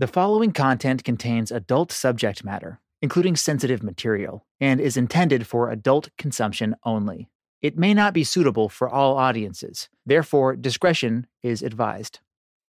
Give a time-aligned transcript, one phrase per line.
[0.00, 6.08] The following content contains adult subject matter, including sensitive material, and is intended for adult
[6.16, 7.28] consumption only.
[7.60, 9.90] It may not be suitable for all audiences.
[10.06, 12.20] Therefore, discretion is advised.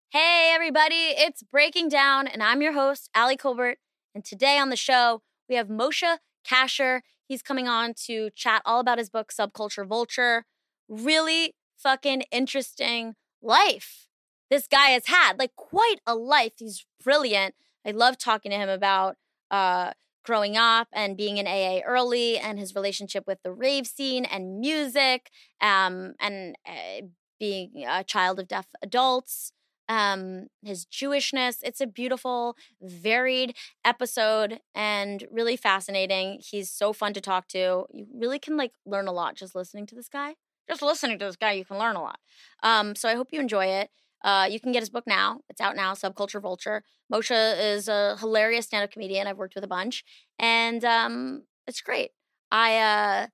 [0.09, 3.77] Hey, everybody, it's Breaking Down, and I'm your host, Ali Kolbert.
[4.13, 7.03] And today on the show, we have Moshe Kasher.
[7.29, 10.47] He's coming on to chat all about his book, Subculture Vulture.
[10.89, 14.09] Really fucking interesting life
[14.51, 16.53] this guy has had, like quite a life.
[16.59, 17.55] He's brilliant.
[17.87, 19.17] I love talking to him about
[19.51, 19.93] uh,
[20.25, 24.61] growing up and being in AA early and his relationship with the rave scene and
[24.61, 27.07] music um, and uh,
[27.39, 29.53] being a child of deaf adults
[29.91, 31.59] um, his Jewishness.
[31.63, 36.39] It's a beautiful, varied episode and really fascinating.
[36.41, 37.87] He's so fun to talk to.
[37.93, 40.37] You really can like learn a lot just listening to this guy.
[40.69, 42.21] Just listening to this guy, you can learn a lot.
[42.63, 43.91] Um, so I hope you enjoy it.
[44.23, 45.41] Uh, you can get his book now.
[45.49, 46.83] It's out now, Subculture Vulture.
[47.13, 49.27] Moshe is a hilarious stand-up comedian.
[49.27, 50.05] I've worked with a bunch,
[50.39, 52.11] and um, it's great.
[52.51, 53.27] I uh,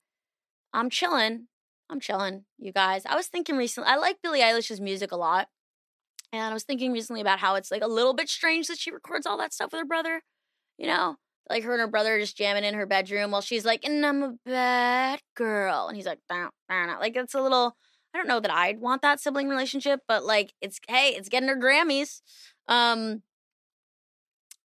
[0.73, 1.49] I'm chilling.
[1.89, 3.03] I'm chilling, you guys.
[3.07, 3.89] I was thinking recently.
[3.89, 5.49] I like Billie Eilish's music a lot.
[6.33, 8.91] And I was thinking recently about how it's like a little bit strange that she
[8.91, 10.23] records all that stuff with her brother.
[10.79, 11.17] You know,
[11.49, 14.23] like her and her brother just jamming in her bedroom while she's like, and I'm
[14.23, 15.87] a bad girl.
[15.87, 17.77] And he's like, like it's a little,
[18.17, 21.51] I don't know that I'd want that sibling relationship, but like it's, hey, it's getting
[21.51, 22.23] her Grammys.
[22.67, 23.23] Um,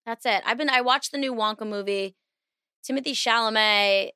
[0.06, 0.44] that's it.
[0.46, 2.14] I've been, I watched the new Wonka movie.
[2.88, 4.10] Timothée Chalamet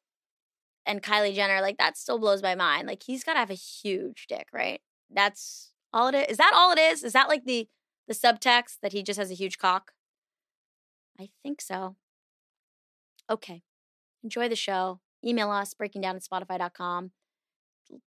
[0.86, 2.86] and Kylie Jenner, like that still blows my mind.
[2.86, 4.80] Like he's got to have a huge dick, right?
[5.12, 6.26] That's all it is.
[6.28, 7.02] Is that all it is?
[7.02, 7.68] Is that like the
[8.06, 9.92] the subtext that he just has a huge cock?
[11.18, 11.96] I think so.
[13.28, 13.62] Okay.
[14.22, 15.00] Enjoy the show.
[15.24, 17.12] Email us, breakingdown at spotify.com.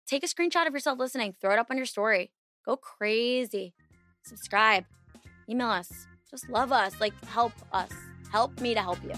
[0.07, 1.35] Take a screenshot of yourself listening.
[1.41, 2.31] Throw it up on your story.
[2.65, 3.75] Go crazy.
[4.25, 4.85] Subscribe.
[5.49, 6.07] Email us.
[6.31, 7.01] Just love us.
[7.01, 7.91] Like, help us.
[8.33, 9.13] Help me to help you.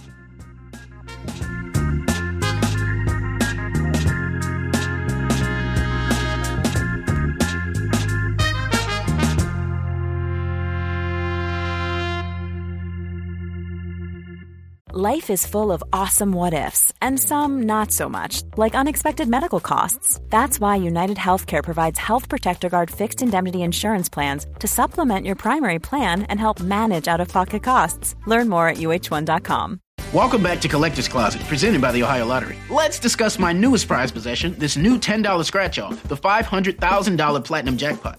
[15.01, 19.61] Life is full of awesome what ifs, and some not so much, like unexpected medical
[19.61, 20.19] costs.
[20.29, 25.37] That's why United Healthcare provides Health Protector Guard fixed indemnity insurance plans to supplement your
[25.37, 28.17] primary plan and help manage out of pocket costs.
[28.27, 29.79] Learn more at uh1.com.
[30.13, 32.57] Welcome back to Collector's Closet, presented by the Ohio Lottery.
[32.69, 38.19] Let's discuss my newest prize possession this new $10 scratch off, the $500,000 Platinum Jackpot.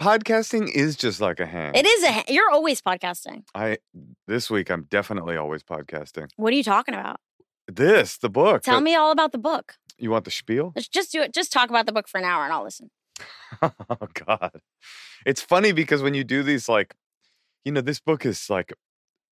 [0.00, 1.74] podcasting is just like a hang.
[1.74, 3.42] It is a, you're always podcasting.
[3.54, 3.78] I
[4.26, 6.30] this week I'm definitely always podcasting.
[6.36, 7.20] What are you talking about?
[7.68, 8.62] This the book.
[8.62, 9.74] Tell that- me all about the book.
[9.98, 10.72] You want the spiel?
[10.74, 11.34] Let's just do it.
[11.34, 12.90] Just talk about the book for an hour and I'll listen.
[13.62, 13.70] oh
[14.26, 14.60] God,
[15.26, 16.94] it's funny because when you do these, like,
[17.66, 18.72] you know, this book is like,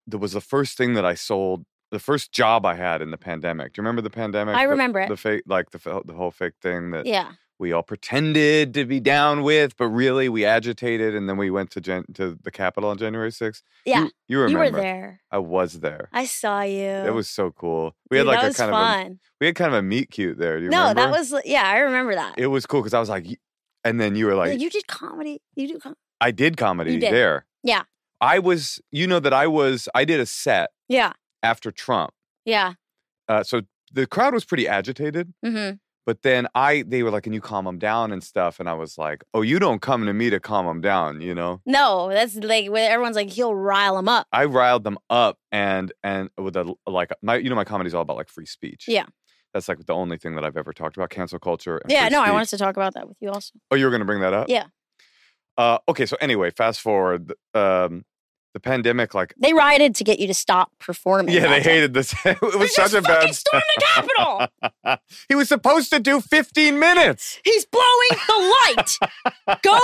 [0.06, 3.16] there was the first thing that I sold, the first job I had in the
[3.16, 3.72] pandemic.
[3.72, 4.54] Do you remember the pandemic?
[4.56, 5.08] I The- remember it.
[5.08, 7.32] The fake, like the the whole fake thing that Yeah.
[7.58, 11.70] We all pretended to be down with, but really we agitated, and then we went
[11.72, 13.62] to Jan- to the Capitol on January 6th.
[13.84, 14.04] Yeah.
[14.04, 14.64] you, you remember?
[14.66, 15.20] You were there.
[15.30, 16.08] I was there.
[16.12, 16.84] I saw you.
[16.86, 17.94] It was so cool.
[18.10, 19.20] We Dude, had like a kind of a, fun.
[19.40, 20.58] we had kind of a meet cute there.
[20.58, 21.00] Do you no, remember?
[21.02, 22.34] that was yeah, I remember that.
[22.38, 23.26] it was cool because I was like,
[23.84, 25.40] and then you were Yeah, like, you did comedy.
[25.56, 27.12] You do com- I did comedy did.
[27.12, 27.46] there.
[27.62, 27.82] Yeah.
[28.20, 31.12] I was, you know, that I was, I did a set Yeah.
[31.42, 32.12] after Trump.
[32.44, 32.74] Yeah.
[33.28, 35.76] Uh, so the crowd was pretty agitated, Mm-hmm.
[36.08, 38.60] But then I, they were like, can you calm them down and stuff?
[38.60, 41.34] And I was like, oh, you don't come to me to calm them down, you
[41.34, 41.60] know?
[41.66, 44.26] No, that's like where everyone's like he'll rile them up.
[44.32, 48.00] I riled them up and, and with a, like, my, you know, my comedy's all
[48.00, 48.86] about like free speech.
[48.88, 49.04] Yeah.
[49.52, 51.76] That's like the only thing that I've ever talked about cancel culture.
[51.76, 53.52] And Yeah, no, I wanted to talk about that with you also.
[53.70, 54.48] Oh, you were going to bring that up?
[54.48, 54.64] Yeah.
[55.58, 57.34] Uh, okay, so anyway, fast forward.
[57.52, 58.06] Um,
[58.54, 61.34] the pandemic, like, They rioted to get you to stop performing.
[61.34, 62.14] yeah, they hated this.
[62.24, 63.34] it was They such just a bad.
[63.34, 64.98] stormed the Capitol.
[65.28, 67.40] he was supposed to do 15 minutes.
[67.44, 67.84] He's blowing
[68.26, 69.60] the light.
[69.62, 69.78] Go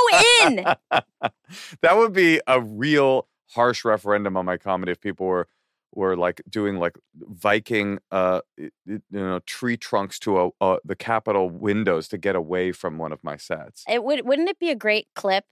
[0.44, 0.64] in.
[1.82, 5.48] that would be a real harsh referendum on my comedy if people were
[5.96, 11.48] were like doing like Viking, uh, you know, tree trunks to a, uh, the Capitol
[11.48, 13.84] windows to get away from one of my sets.
[13.88, 15.44] It would wouldn't it be a great clip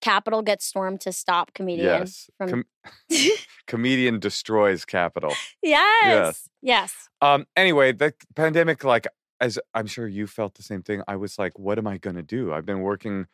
[0.00, 2.28] Capitol gets stormed to stop comedian yes.
[2.36, 2.48] from.
[2.50, 2.64] Com-
[3.66, 5.34] comedian destroys capital.
[5.62, 6.48] Yes, yes.
[6.62, 6.94] Yes.
[7.20, 7.46] Um.
[7.56, 9.06] Anyway, the pandemic, like
[9.40, 11.02] as I'm sure you felt the same thing.
[11.08, 12.52] I was like, what am I going to do?
[12.52, 13.26] I've been working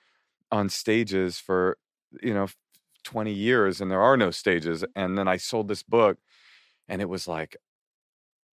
[0.51, 1.79] on stages for
[2.23, 2.49] you know
[3.05, 4.85] 20 years, and there are no stages.
[4.95, 6.19] And then I sold this book,
[6.89, 7.57] and it was like,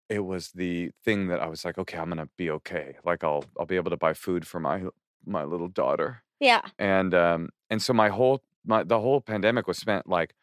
[0.09, 2.95] it was the thing that I was like, okay, I'm going to be okay.
[3.03, 4.83] Like I'll I'll be able to buy food for my
[5.25, 6.61] my little daughter Yeah.
[6.77, 10.33] and um and so my whole my the whole pandemic was spent like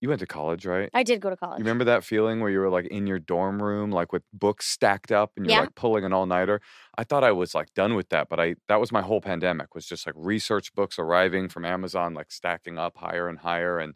[0.00, 1.58] you went to college right I did go to college.
[1.58, 4.66] you remember that feeling where you were like in your dorm room like with books
[4.66, 5.60] stacked up and you're Yeah.
[5.60, 6.60] like pulling an all-nighter
[6.98, 9.74] i thought i was like done with that but i that was my whole pandemic
[9.74, 13.94] was just like research books arriving from amazon like stacking up higher and higher and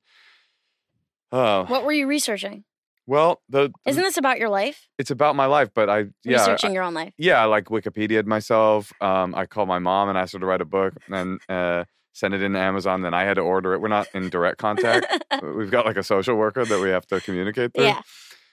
[1.33, 2.65] uh What were you researching?
[3.07, 4.89] well the Isn't this about your life?
[4.99, 7.13] it's about my life but i yeah I- Researching your own life.
[7.19, 8.93] yeah, I like Wikipedia'd myself.
[9.01, 12.35] Um, I called my mom and asked her to write a book and uh, send
[12.35, 13.03] it into Amazon.
[13.03, 13.81] Then I had to order it.
[13.81, 15.07] We're not in direct contact.
[15.43, 17.85] We've got like a social worker that we have to communicate through.
[17.85, 18.03] yeah.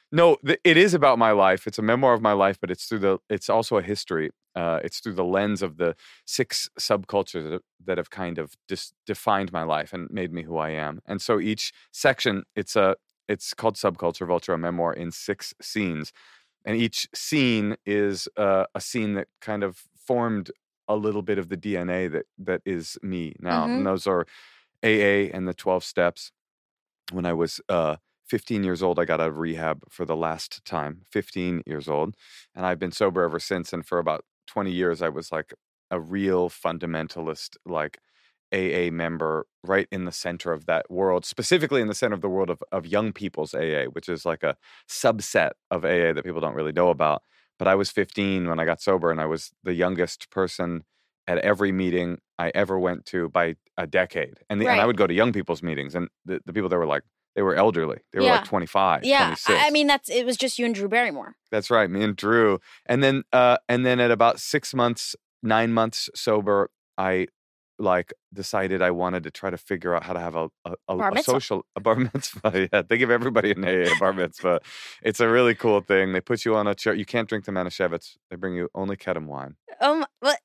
[0.09, 1.68] No, th- it is about my life.
[1.68, 3.18] It's a memoir of my life, but it's through the.
[3.30, 4.30] It's also a history.
[4.56, 5.95] Uh, it's through the lens of the
[6.25, 10.44] six subcultures that have, that have kind of dis- defined my life and made me
[10.44, 11.01] who I am.
[11.06, 12.95] And so each section, it's a.
[13.27, 16.13] It's called Subculture Vulture, a memoir in six scenes,
[16.63, 20.51] and each scene is uh, a scene that kind of formed
[20.88, 23.68] a little bit of the DNA that that is me now.
[23.68, 23.78] Mhm.
[23.78, 24.25] And those are
[24.84, 26.31] AA and the twelve steps.
[27.12, 27.98] When I was uh,
[28.28, 32.16] 15 years old, I got out of rehab for the last time, 15 years old.
[32.56, 33.72] And I've been sober ever since.
[33.74, 35.54] And for about 20 years, I was like
[35.92, 38.00] a real fundamentalist, like
[38.51, 42.30] AA member, right in the center of that world, specifically in the center of the
[42.30, 44.57] world of, of young people's AA, which is like a
[44.90, 47.24] subset of AA that people don't really know about.
[47.59, 50.83] But I was 15 when I got sober, and I was the youngest person
[51.27, 54.39] at every meeting I ever went to by a decade.
[54.50, 56.77] And, the, and I would go to young people's meetings, and the, the people that
[56.77, 57.04] were like,
[57.36, 58.00] they were elderly.
[58.13, 59.25] They were like 25, Yeah.
[59.25, 59.50] 26.
[59.50, 61.36] I I mean, that's it was just you and Drew Barrymore.
[61.51, 62.59] That's right, me and Drew.
[62.88, 67.27] And then uh and then at about 6 months, 9 months sober, I
[67.79, 70.97] like decided I wanted to try to figure out how to have a a, a,
[71.12, 72.69] a social a bar mitzvah.
[72.74, 74.62] Yeah, they give everybody an AA bar mitzvah.
[75.03, 76.13] It's a really cool thing.
[76.13, 76.94] They put you on a chair.
[76.94, 78.18] You can't drink the Manischewitz.
[78.29, 79.56] They bring you only Kedem wine.
[79.79, 80.39] Um, but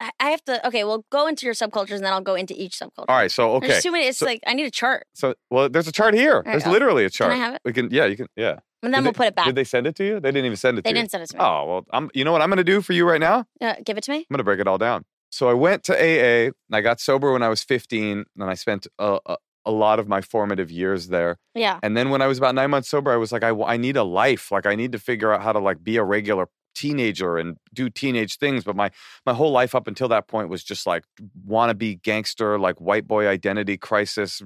[0.00, 0.64] I I have to.
[0.68, 3.06] Okay, well, go into your subcultures, and then I'll go into each subculture.
[3.08, 3.68] All right, so okay.
[3.68, 4.06] There's too many.
[4.06, 6.42] It's so- like I need a chart, So well, there's a chart here.
[6.44, 6.70] There's go.
[6.70, 7.40] literally a Can I chart.
[7.40, 7.60] have it?
[7.64, 8.58] We can yeah, you can yeah.
[8.82, 9.46] and then Did we'll they- put it back.
[9.46, 10.20] Did they send it to you?
[10.20, 10.94] They didn't even send it They to you.
[10.94, 11.42] They didn't send it to me.
[11.42, 12.10] Oh well, I'm.
[12.14, 13.46] You know what I'm going to do for you right now?
[13.60, 14.18] Uh, give it to me.
[14.18, 15.04] I'm going to break it all down.
[15.30, 16.46] So I went to AA.
[16.46, 19.36] and I got sober when I was 15, and I spent a, a,
[19.66, 21.36] a lot of my formative years there.
[21.54, 21.78] Yeah.
[21.82, 23.96] And then when I was about nine months sober, I was like, I, I need
[23.96, 24.50] a life.
[24.50, 27.90] Like I need to figure out how to like be a regular teenager and do
[27.90, 28.64] teenage things.
[28.64, 28.90] But my
[29.26, 31.04] my whole life up until that point was just like
[31.46, 34.40] wannabe gangster, like white boy identity crisis,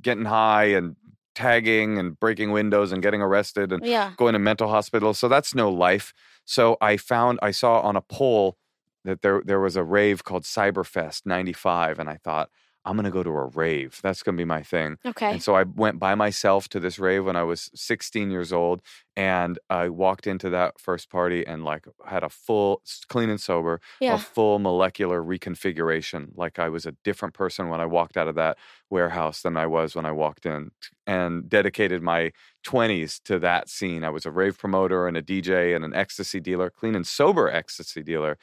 [0.00, 0.96] getting high and
[1.34, 4.12] tagging and breaking windows and getting arrested and Yeah.
[4.16, 5.18] going to mental hospitals.
[5.18, 6.12] So that's no life.
[6.44, 8.56] So I found I saw on a poll
[9.04, 12.50] that there there was a rave called Cyberfest 95 and I thought
[12.84, 14.00] I'm going to go to a rave.
[14.02, 14.98] That's going to be my thing.
[15.04, 15.30] Okay.
[15.30, 18.82] And so I went by myself to this rave when I was 16 years old
[19.14, 23.80] and I walked into that first party and like had a full clean and sober,
[24.14, 26.30] a full molecular reconfiguration.
[26.34, 28.58] Like I was a different person when I walked out of that
[28.90, 30.72] warehouse than I was when I walked in
[31.06, 32.32] and dedicated my
[32.66, 34.02] 20s to that scene.
[34.02, 37.48] I was a rave promoter and a DJ and an ecstasy dealer, clean and sober
[37.48, 38.38] ecstasy dealer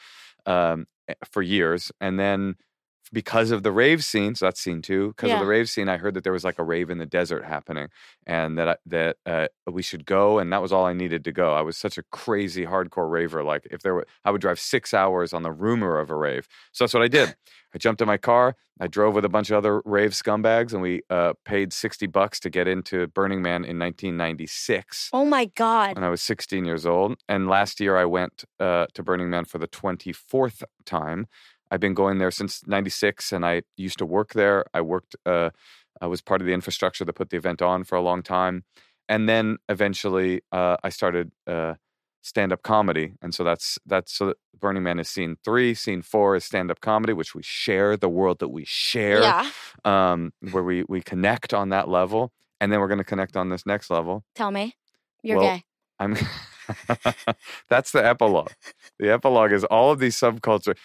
[0.46, 1.92] um, eh, for years.
[2.02, 2.56] And then
[3.12, 5.10] because of the rave scene, so that's scene two.
[5.10, 7.06] Because of the rave scene, I heard that there was like a rave in the
[7.06, 7.88] desert happening,
[8.26, 11.32] and that I, that uh, we should go, and that was all I needed to
[11.32, 11.54] go.
[11.54, 13.44] I was such a crazy hardcore raver.
[13.44, 16.48] Like if there were, I would drive six hours on the rumor of a rave.
[16.72, 17.36] So that's what I did.
[17.74, 18.56] I jumped in my car.
[18.82, 22.40] I drove with a bunch of other rave scumbags, and we uh, paid sixty bucks
[22.42, 25.96] to get into Burning Man in 1996 oh my God.
[25.96, 27.18] when I was 16 years old.
[27.28, 31.28] And last year I went uh, to Burning Man for the 24th time.
[31.72, 34.66] I've been going there since 96 and I used to work there.
[34.74, 35.50] I worked, uh,
[36.02, 38.64] I was part of the infrastructure that put the event on for a long time.
[39.08, 41.76] And then eventually uh, I started uh,
[42.22, 43.14] stand up comedy.
[43.22, 45.74] And so that's, that's, so Burning Man is scene three.
[45.74, 49.50] Scene four is stand up comedy, which we share, the world that we share, Yeah.
[49.86, 52.32] um, where we, we connect on that level.
[52.62, 54.24] And then we're going to connect on this next level.
[54.36, 54.76] Tell me.
[55.24, 55.64] You're Well, gay.
[56.00, 56.16] I'm
[57.70, 58.52] that's the epilogue.
[59.00, 60.76] The epilogue is all of these subculture.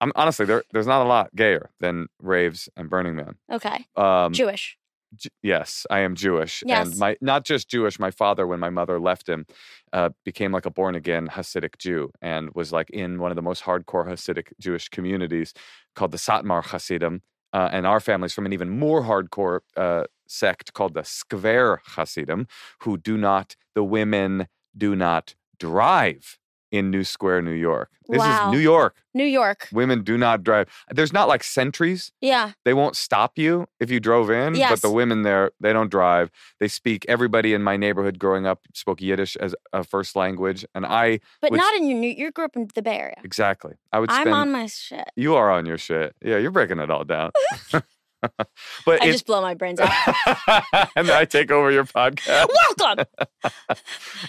[0.00, 0.62] I'm honestly there.
[0.72, 3.34] There's not a lot gayer than raves and Burning Man.
[3.50, 3.86] Okay.
[3.96, 4.76] Um, Jewish.
[5.16, 6.88] J- yes, I am Jewish, Yes.
[6.88, 7.98] and my not just Jewish.
[7.98, 9.46] My father, when my mother left him,
[9.92, 13.42] uh, became like a born again Hasidic Jew, and was like in one of the
[13.42, 15.54] most hardcore Hasidic Jewish communities
[15.96, 17.22] called the Satmar Hasidim.
[17.54, 22.46] uh, and our family's from an even more hardcore uh, sect called the Skver Hasidim,
[22.82, 26.38] who do not, the women do not drive
[26.70, 27.90] in New Square, New York.
[28.08, 28.48] This Wow.
[28.48, 28.96] is New York.
[29.14, 29.68] New York.
[29.72, 30.68] Women do not drive.
[30.90, 32.10] There's not like sentries.
[32.20, 32.52] Yeah.
[32.64, 36.30] They won't stop you if you drove in, but the women there, they don't drive.
[36.60, 40.64] They speak, everybody in my neighborhood growing up spoke Yiddish as a first language.
[40.74, 43.16] And I, But Which- not in your new you grew up in the Bay Area.
[43.24, 45.08] exactly, I would I'm on my shit.
[45.16, 46.14] you are on your shit.
[46.22, 47.30] Yeah, you're breaking it all down.
[48.84, 49.90] but I just blow my brains out.
[50.96, 52.48] and then I take over your podcast.
[52.78, 53.06] Welcome.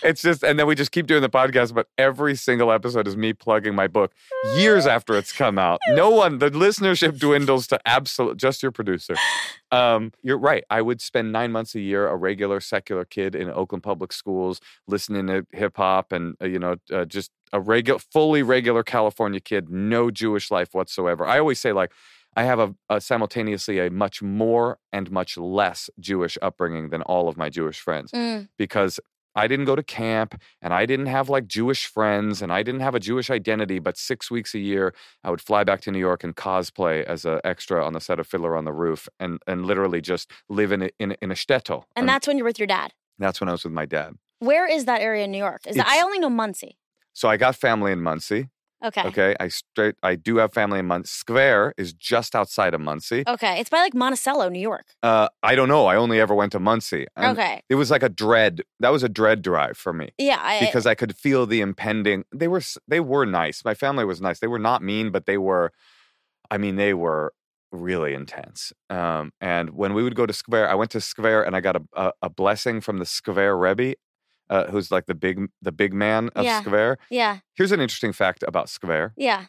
[0.04, 3.18] It's just, and then we just keep doing the podcast, but every single episode is
[3.18, 4.14] me plugging my book
[4.56, 5.80] years after it's come out.
[5.90, 9.16] No one, the listenership dwindles to absolute, just your producer.
[9.72, 10.64] Um, you're right.
[10.70, 14.62] I would spend nine months a year, a regular secular kid in Oakland public schools,
[14.88, 19.40] listening to hip hop and, uh, you know, uh, just a regular, fully regular California
[19.40, 21.26] kid, no Jewish life whatsoever.
[21.26, 21.92] I always say, like,
[22.36, 27.28] I have a, a simultaneously a much more and much less Jewish upbringing than all
[27.28, 29.00] of my Jewish friends Mm, because
[29.36, 32.82] I didn't go to camp and I didn't have like Jewish friends and I didn't
[32.82, 33.80] have a Jewish identity.
[33.80, 34.94] But six weeks a year,
[35.24, 38.20] I would fly back to New York and cosplay as an extra on the set
[38.20, 41.32] of Fiddler on the Roof and, and literally just live in a, in, a- in
[41.32, 41.84] a shtetl.
[41.96, 42.94] and that's when you're with your dad.
[43.20, 44.16] that's when I was with my dad.
[44.40, 45.62] Where is that area in New York?
[45.68, 46.78] Is that, I only know Monsey.
[47.14, 48.50] So I got family in Monsey.
[48.84, 49.04] Okay.
[49.04, 49.36] Okay.
[49.40, 51.10] I straight I do have family in Monsey.
[51.10, 53.24] Square is just outside of Monsey.
[53.28, 53.60] Okay.
[53.60, 54.86] It's by like Monticello, New York.
[55.04, 55.86] Uh, I don't know.
[55.86, 57.08] I only ever went to Monsey.
[57.16, 57.62] And okay.
[57.70, 58.62] It was like a dread.
[58.80, 60.12] That was a dread drive for me.
[60.18, 60.40] Yeah.
[60.42, 62.24] I, because I could feel the impending.
[62.34, 63.66] They were they were nice.
[63.66, 64.40] My family was nice.
[64.40, 65.72] They were not mean, but they were.
[66.52, 67.34] I mean, they were
[67.72, 68.74] really intense.
[68.90, 71.76] Um, and when we would go to Skver, I went to Skver and I got
[71.76, 73.96] a a, a blessing from the Skver Rebbe,
[74.50, 76.62] uh, who's like the big the big man of Yeah.
[76.64, 76.98] Skver.
[77.10, 77.40] yeah.
[77.56, 79.46] Here's an interesting fact about Skver, Yeah.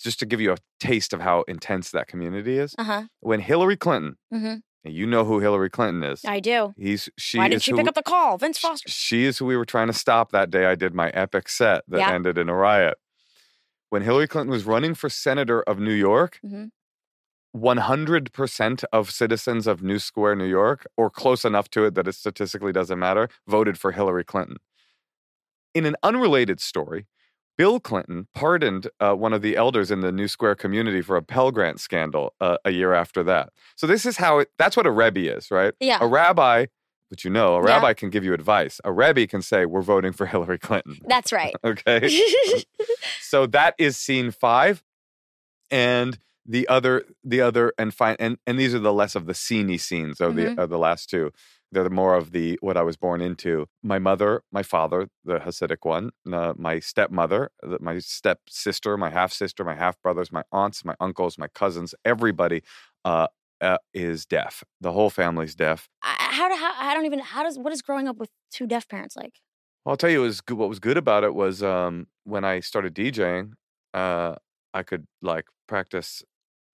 [0.00, 2.74] just to give you a taste of how intense that community is.
[2.78, 3.02] Uh huh.
[3.20, 6.24] When Hillary Clinton, hmm and you know who Hillary Clinton is.
[6.24, 6.72] I do.
[6.78, 8.38] He's she Why didn't she who, pick up the call?
[8.38, 8.88] Vince Foster.
[8.88, 11.82] She is who we were trying to stop that day I did my epic set
[11.88, 12.12] that Yeah.
[12.12, 12.96] ended in a riot.
[13.90, 16.70] When Hillary Clinton was running for senator of New York, Mhm.
[17.56, 22.14] 100% of citizens of New Square, New York, or close enough to it that it
[22.14, 24.56] statistically doesn't matter, voted for Hillary Clinton.
[25.74, 27.06] In an unrelated story,
[27.56, 31.22] Bill Clinton pardoned uh, one of the elders in the New Square community for a
[31.22, 33.50] Pell Grant scandal uh, a year after that.
[33.76, 35.74] So this is how it, that's what a Rebbe is, right?
[35.80, 35.98] Yeah.
[36.00, 36.66] A rabbi,
[37.10, 37.74] but you know, a Yeah.
[37.74, 38.80] rabbi can give you advice.
[38.84, 40.98] A Rebbe can say, we're voting for Hillary Clinton.
[41.08, 41.54] That's right.
[41.64, 42.08] Okay.
[43.20, 44.82] so that is scene five.
[45.70, 46.18] And
[46.50, 49.78] the other, the other, and fine, and, and these are the less of the sceney
[49.78, 50.56] scenes of Mhm.
[50.56, 51.30] the of the last two.
[51.70, 53.66] They're the more of the what I was born into.
[53.82, 59.32] My mother, my father, the Hasidic one, uh, my stepmother, the- my stepsister, my half
[59.32, 62.62] sister, my half brothers, my aunts, my uncles, my cousins, everybody
[63.04, 63.28] uh,
[63.60, 64.64] uh, is deaf.
[64.80, 65.88] The whole family's deaf.
[66.02, 68.66] I, how do how, I don't even how does what is growing up with two
[68.66, 69.34] deaf parents like?
[69.84, 70.56] Well, I'll tell you, was good.
[70.56, 73.52] What was good about it was um, when I started DJing,
[73.94, 74.36] uh,
[74.74, 76.22] I could like practice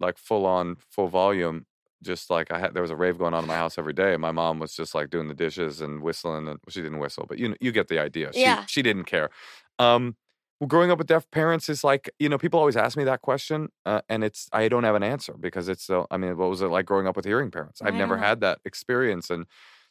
[0.01, 1.67] like full on, full volume.
[2.03, 4.13] Just like I had, there was a rave going on in my house every day,
[4.13, 6.47] and my mom was just like doing the dishes and whistling.
[6.49, 8.31] And well, she didn't whistle, but you know, you get the idea.
[8.35, 8.67] She, Yeah.
[8.67, 9.31] she didn't care.
[9.79, 10.17] Um,
[10.61, 13.23] well, growing up with deaf parents is like you know people always ask me that
[13.23, 16.07] question, uh, and it's I don't have an answer because it's so.
[16.11, 17.81] I mean, what was it like growing up with hearing parents?
[17.83, 19.47] I've never had that experience, and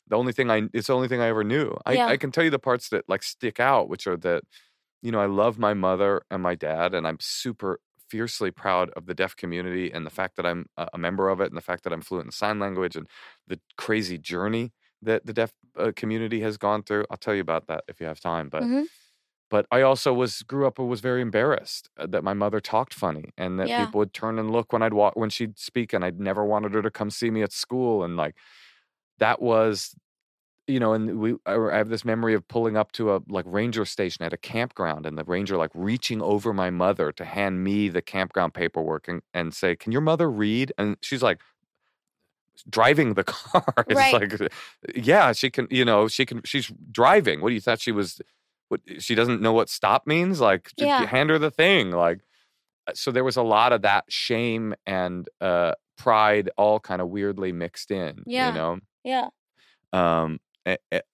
[0.07, 1.75] the only thing I it's the only thing I ever knew.
[1.86, 2.07] I, Yeah.
[2.07, 4.43] I can tell you the parts that like stick out, which are that
[5.01, 7.79] you know I love my mother and my dad, and I'm super
[8.13, 11.48] fiercely proud of the deaf community and the fact that I'm a member of it,
[11.51, 13.08] and the fact that I'm fluent in sign language, and
[13.48, 17.05] the crazy journey that the deaf uh, community has gone through.
[17.12, 18.88] I'll tell you about that if you have time, but Mhm.
[19.50, 22.93] but I also was grew up and was very embarrassed uh, that my mother talked
[22.93, 23.75] funny and that Yeah.
[23.75, 26.74] people would turn and look when I'd walk when she'd speak and I'd never wanted
[26.74, 28.36] her to come see me at school and like
[29.20, 29.96] that was
[30.67, 33.86] you know and we I have this memory of pulling up to a like ranger
[33.86, 37.89] station at a campground and the ranger like reaching over my mother to hand me
[37.89, 41.39] the campground paperwork and, and say can your mother read and she's like
[42.70, 44.13] driving the car it's Right.
[44.41, 44.51] like
[44.96, 48.22] yeah she can you know she can she's driving what do you thought she was
[48.70, 51.05] what she doesn't know what stop means like Yeah.
[51.05, 52.20] hand her the thing like
[52.88, 57.10] uh, so there was a lot of that shame and uh pride all kind of
[57.10, 58.48] weirdly mixed in Yeah.
[58.50, 59.27] you know Yeah.
[59.91, 60.39] um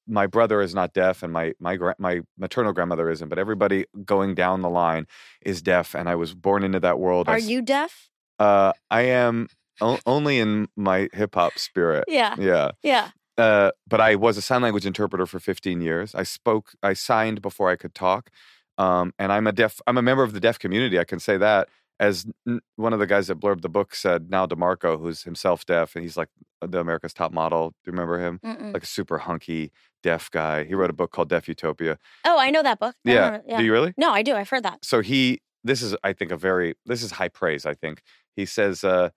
[0.08, 4.36] my brother is not deaf and my my my maternal grandmother isn't but everybody going
[4.36, 5.06] down the line
[5.42, 8.10] is deaf and i was born into that world Are s- you deaf?
[8.40, 9.48] uh i am
[9.82, 12.36] o- only in my hip hop spirit Yeah.
[12.38, 13.10] yeah Yeah.
[13.38, 16.14] uh, but I was a sign language interpreter for 15 years.
[16.14, 18.30] I spoke, I signed before I could talk,
[18.78, 19.80] um, and I'm a deaf.
[19.88, 21.00] I'm a member of the deaf community.
[21.00, 24.30] I can say that, as n- one of the guys that blurbed the book said,
[24.30, 26.30] Nyle DiMarco, who's himself deaf, and he's like
[26.62, 27.70] the America's Top Model.
[27.70, 28.40] Do you remember him?
[28.46, 28.74] Mm-mm.
[28.74, 30.64] Like a super hunky deaf guy.
[30.64, 31.98] He wrote a book called Deaf Utopia.
[32.26, 32.96] oh, I know that book.
[33.04, 33.40] Yeah.
[33.48, 33.58] yeah.
[33.58, 33.94] Do you really?
[33.98, 34.36] No, I do.
[34.36, 34.84] I've heard that.
[34.86, 38.02] so he this is i think a very this is high praise i think
[38.38, 39.10] he says uh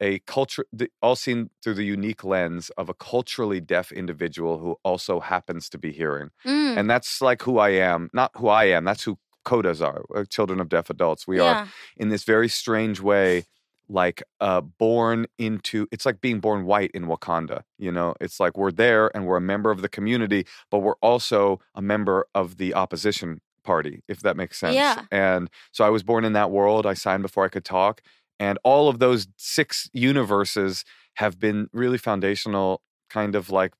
[0.00, 0.64] a culture
[1.02, 5.76] all seen through the unique lens of a culturally deaf individual who also happens to
[5.76, 9.18] be hearing Mm, and that's like who i am not who i am that's who
[9.48, 11.26] codas are uh, children of deaf adults.
[11.26, 13.44] We are in this very strange way
[13.90, 18.14] like uh born into it's like being born white in wakanda you know?
[18.20, 21.80] It's like we're there and we're a member of the community but we're also a
[21.80, 24.74] member of the opposition party if that makes sense.
[24.74, 25.04] Yeah.
[25.10, 28.02] and so i was born in that world i signed before i could talk
[28.38, 33.72] and all of those six universes have been really foundational kind of like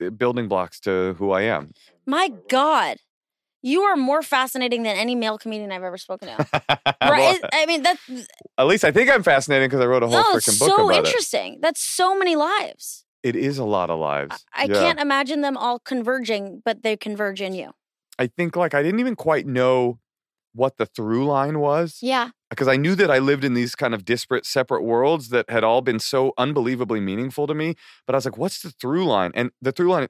[0.00, 1.72] uh, building blocks to who i am.
[2.06, 2.98] My God,
[3.66, 6.36] you are more fascinating than any male comedian I've ever spoken to.
[7.02, 7.40] Well, right?
[7.52, 8.00] I mean, that's
[8.58, 10.74] at least i think i'm fascinating because i wrote a whole no, freaking book so
[10.86, 11.58] about it So interesting.
[11.60, 13.04] That's so many lives.
[13.22, 14.80] it is a lot of lives I Yeah.
[14.82, 17.72] can't imagine them all converging, but they converge in you.
[18.18, 19.98] I think like I didn't even quite know
[20.54, 22.30] what the through line was Yeah.
[22.50, 25.62] because I knew that I lived in these kind of disparate, separate worlds that had
[25.64, 27.74] all been so unbelievably meaningful to me.
[28.06, 29.32] But I was like, what's the through line?
[29.34, 30.08] And the through line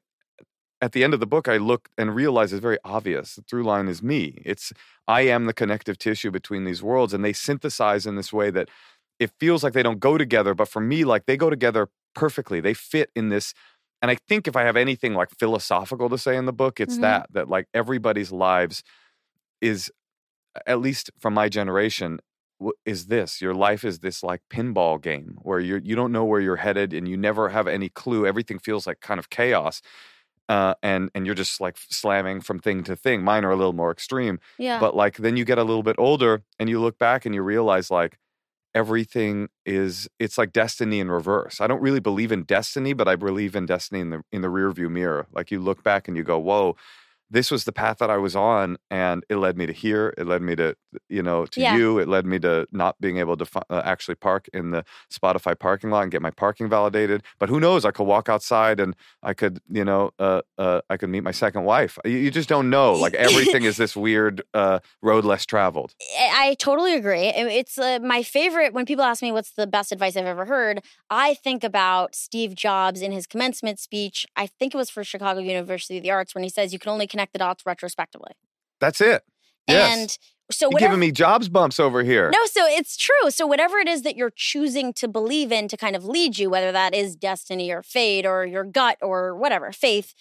[0.80, 3.34] at the end of the book, I look and realize it's very obvious.
[3.36, 4.42] The through line is me.
[4.44, 4.72] It's
[5.08, 8.68] I am the connective tissue between these worlds, and they synthesize in this way that
[9.18, 10.54] it feels like they don't go together.
[10.54, 12.60] But for me, like they go together perfectly.
[12.60, 13.54] They fit in this.
[14.02, 16.98] And I think if I have anything like philosophical to say in the book, it's
[16.98, 16.98] Mhm.
[16.98, 18.82] that that like everybody's lives
[19.60, 19.90] is
[20.66, 22.18] at least from my generation
[22.86, 26.40] is this your life is this like pinball game where you you don't know where
[26.40, 29.82] you're headed and you never have any clue everything feels like kind of chaos
[30.48, 33.22] uh, and and you're just like slamming from thing to thing.
[33.22, 34.78] Mine are a little more extreme Yeah.
[34.80, 37.42] but like then you get a little bit older and you look back and you
[37.42, 38.18] realize like
[38.74, 41.60] everything is it's like destiny in reverse.
[41.60, 44.50] I don't really believe in destiny but i believe in destiny in the in the
[44.50, 45.26] rear view mirror.
[45.32, 46.76] Like you look back and you go whoa
[47.30, 50.26] this was the path that i was on and it led me to here it
[50.26, 50.76] led me to
[51.08, 51.76] you know to Yeah.
[51.76, 54.84] you it led me to not being able to fi- uh, actually park in the
[55.12, 58.80] spotify parking lot and get my parking validated but who knows i could walk outside
[58.80, 62.30] and i could you know uh, uh, i could meet my second wife you, you
[62.30, 66.94] just don't know like everything is this weird uh, road less traveled I I totally
[66.94, 67.26] agree.
[67.28, 70.80] It's uh, my favorite when people ask me what's the best advice I've ever heard.
[71.10, 74.26] I think about Steve Jobs in his commencement speech.
[74.36, 76.90] I think it was for Chicago University of the Arts when he says you can
[76.92, 78.32] only connect the dots retrospectively.
[78.78, 79.22] That's it.
[79.66, 79.98] Yes.
[79.98, 80.18] And
[80.52, 82.30] so whatever giving me jobs bumps over here.
[82.30, 83.30] No, so it's true.
[83.30, 86.50] So whatever it is that you're choosing to believe in to kind of lead you,
[86.50, 90.14] whether that is destiny or fate or your gut or whatever, faith,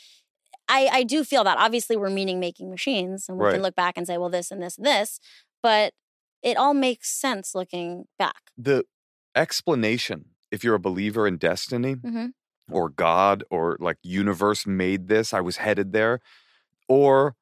[0.67, 1.57] I, I do feel that.
[1.59, 3.53] Obviously, we're meaning making machines and we Right.
[3.53, 5.19] can look back and say, well, this and this and this,
[5.61, 5.93] but
[6.41, 8.49] it all makes sense looking back.
[8.57, 8.85] The
[9.35, 12.31] explanation, if you're a believer in destiny Mhm.
[12.71, 16.19] or God or like universe made this, I was headed there,
[16.87, 17.35] or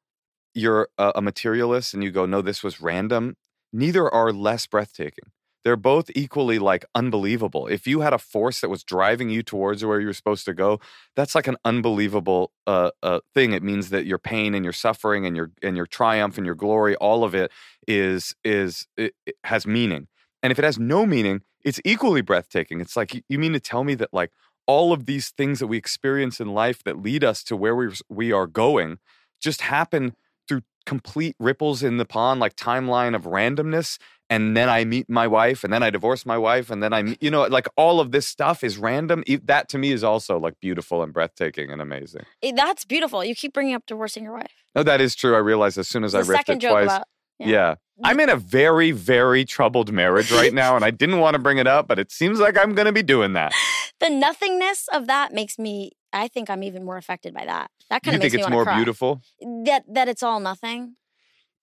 [0.54, 3.36] you're a, a materialist and you go, no, this was random,
[3.72, 5.30] neither are less breathtaking.
[5.64, 7.66] They're both equally like unbelievable.
[7.66, 10.78] If you had a force that was driving you towards where you're supposed to go,
[11.16, 13.52] that's like an unbelievable uh, uh, thing.
[13.52, 16.54] It means that your pain and your suffering and your and your triumph and your
[16.54, 17.50] glory, all of it
[17.88, 20.06] is is it, it has meaning.
[20.42, 22.82] And if it has no meaning, it's equally breathtaking.
[22.82, 24.32] It's like you, mean to tell me that like
[24.66, 27.88] all of these things that we experience in life that lead us to where we
[28.10, 28.98] we are going
[29.44, 30.14] just happen
[30.48, 33.98] through complete ripples in the pond, like timeline of randomness.
[34.30, 37.02] And then I meet my wife, and then I divorce my wife, and then I,
[37.02, 39.22] meet, you know, like all of this stuff is random.
[39.44, 42.22] That to me is also like beautiful and breathtaking and amazing.
[42.42, 43.22] Eh, That's beautiful.
[43.22, 44.50] You keep bringing up divorcing your wife.
[44.74, 45.34] No, that is true.
[45.36, 46.86] I realized as soon as the I second it twice.
[46.86, 47.06] about.
[47.38, 47.74] Yeah.
[48.02, 51.58] I'm in a very, very troubled marriage right now, and I didn't want to bring
[51.58, 53.52] it up, but it seems like I'm going to be doing that.
[54.00, 57.70] The nothingness of that makes me, I think I'm even more affected by that.
[57.90, 58.76] That kind You of makes think it's me more cry.
[58.76, 59.20] beautiful?
[59.66, 60.96] That, that it's all nothing.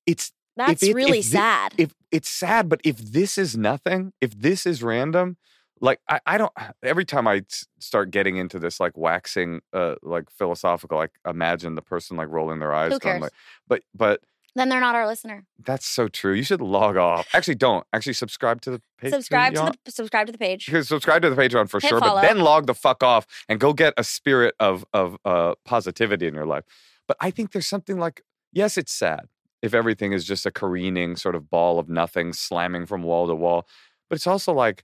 [0.05, 1.73] It's That's it- really if thi- sad.
[1.77, 5.37] if it's sad, but if this is nothing, if this is random,
[5.79, 6.51] like I, I don't.
[6.83, 7.43] Every time I
[7.79, 12.59] start getting into this, like waxing, uh, like philosophical, like imagine the person like rolling
[12.59, 13.21] their eyes, Who cares?
[13.21, 13.31] like,
[13.67, 14.21] but but
[14.55, 15.45] then they're not our listener.
[15.63, 16.33] that's so true.
[16.33, 17.27] You should log off.
[17.33, 19.11] Actually, don't actually subscribe to the page.
[19.11, 20.67] subscribe to the subscribe to the page.
[20.67, 22.21] You subscribe to the Patreon for Hit sure, follow.
[22.21, 26.27] but then log the fuck off and go get a spirit of of uh, positivity
[26.27, 26.63] in your life.
[27.07, 29.27] But I think there's something like yes, it's sad
[29.61, 33.35] if everything is just a careening sort of ball of nothing slamming from wall to
[33.35, 33.67] wall,
[34.09, 34.83] but it's also like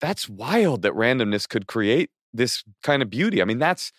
[0.00, 3.40] that's wild that randomness could create this kind of beauty.
[3.40, 3.92] I mean, that's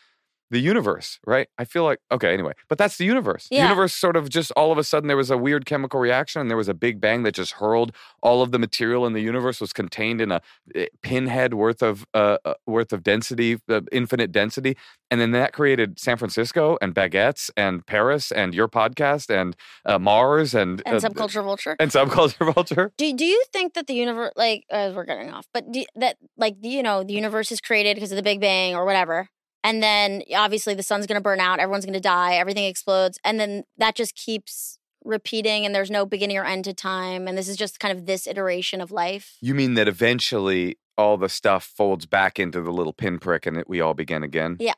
[0.53, 1.47] the universe, right?
[1.57, 3.47] I feel like okay, anyway, but that's the universe.
[3.49, 6.39] The universe sort of just all of a sudden there was a weird chemical reaction
[6.41, 9.21] and there was a big bang that just hurled all of the material in the
[9.21, 10.41] universe was contained in a
[10.75, 14.77] eh, pinhead worth of uh, uh, worth of density, uh, infinite density,
[15.09, 19.97] and then that created San Francisco and baguettes and Paris and your podcast and uh,
[19.97, 21.75] Mars and And uh, subculture vulture.
[21.79, 22.93] and subculture vulture.
[22.97, 26.17] Do do you think that the universe, like, as we're getting off, but do, that
[26.37, 29.29] like you know the universe is created because of the Big Bang or whatever,
[29.63, 33.19] and then obviously the sun's going to burn out, everyone's going to die, everything explodes,
[33.23, 37.37] and then that just keeps repeating, and there's no beginning or end to time, and
[37.37, 39.37] this is just kind of this iteration of life.
[39.41, 43.67] You mean that eventually all the stuff folds back into the little pinprick and it,
[43.67, 44.57] we all begin again?
[44.59, 44.73] Yeah.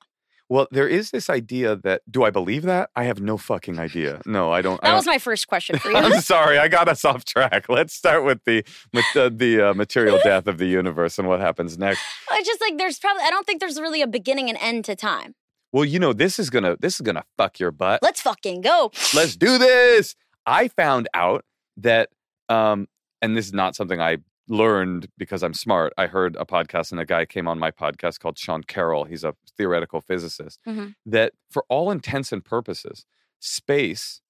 [0.48, 2.92] Well, there is this idea that do I believe that?
[2.96, 4.22] I have no fucking idea.
[4.28, 4.76] No, I don't.
[4.84, 5.96] I That don't was my first question for you.
[5.98, 7.68] I'm sorry, I got us off track.
[7.68, 11.40] Let's start with the mat- uh, the uh, material death of the universe and what
[11.40, 12.02] happens next.
[12.32, 14.96] it's just like there's probably I don't think there's really a beginning and end to
[14.96, 15.34] time.
[15.74, 18.02] Well, you know, this is gonna this is gonna fuck your butt.
[18.04, 18.92] Let's fucking go.
[19.16, 20.16] Let's do this.
[20.46, 21.44] I found out
[21.78, 22.10] that,
[22.50, 22.88] um,
[23.22, 25.94] and this is not something I learned because I'm smart.
[25.98, 29.06] I heard a podcast and a guy came on my podcast called Sean Carroll.
[29.06, 30.60] He's a theoretical physicist.
[30.68, 30.96] Mhm.
[31.06, 33.06] That for all intents and purposes,
[33.40, 34.22] space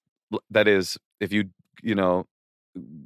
[0.49, 1.49] that is, if you,
[1.83, 2.25] you know,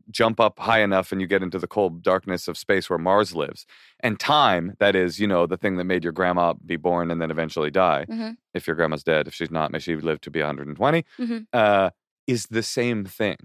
[0.10, 3.36] jump up high enough and you get into the cold darkness of space where Mars
[3.36, 3.65] lives,
[4.00, 7.22] and time, that is, you know, the thing that made your grandma be born and
[7.22, 8.06] then eventually die.
[8.10, 8.38] Mhm.
[8.54, 11.45] If your grandma's dead, if she's not, may she live to be 120 Mhm.
[11.54, 11.91] uh,
[12.26, 13.38] is the same thing.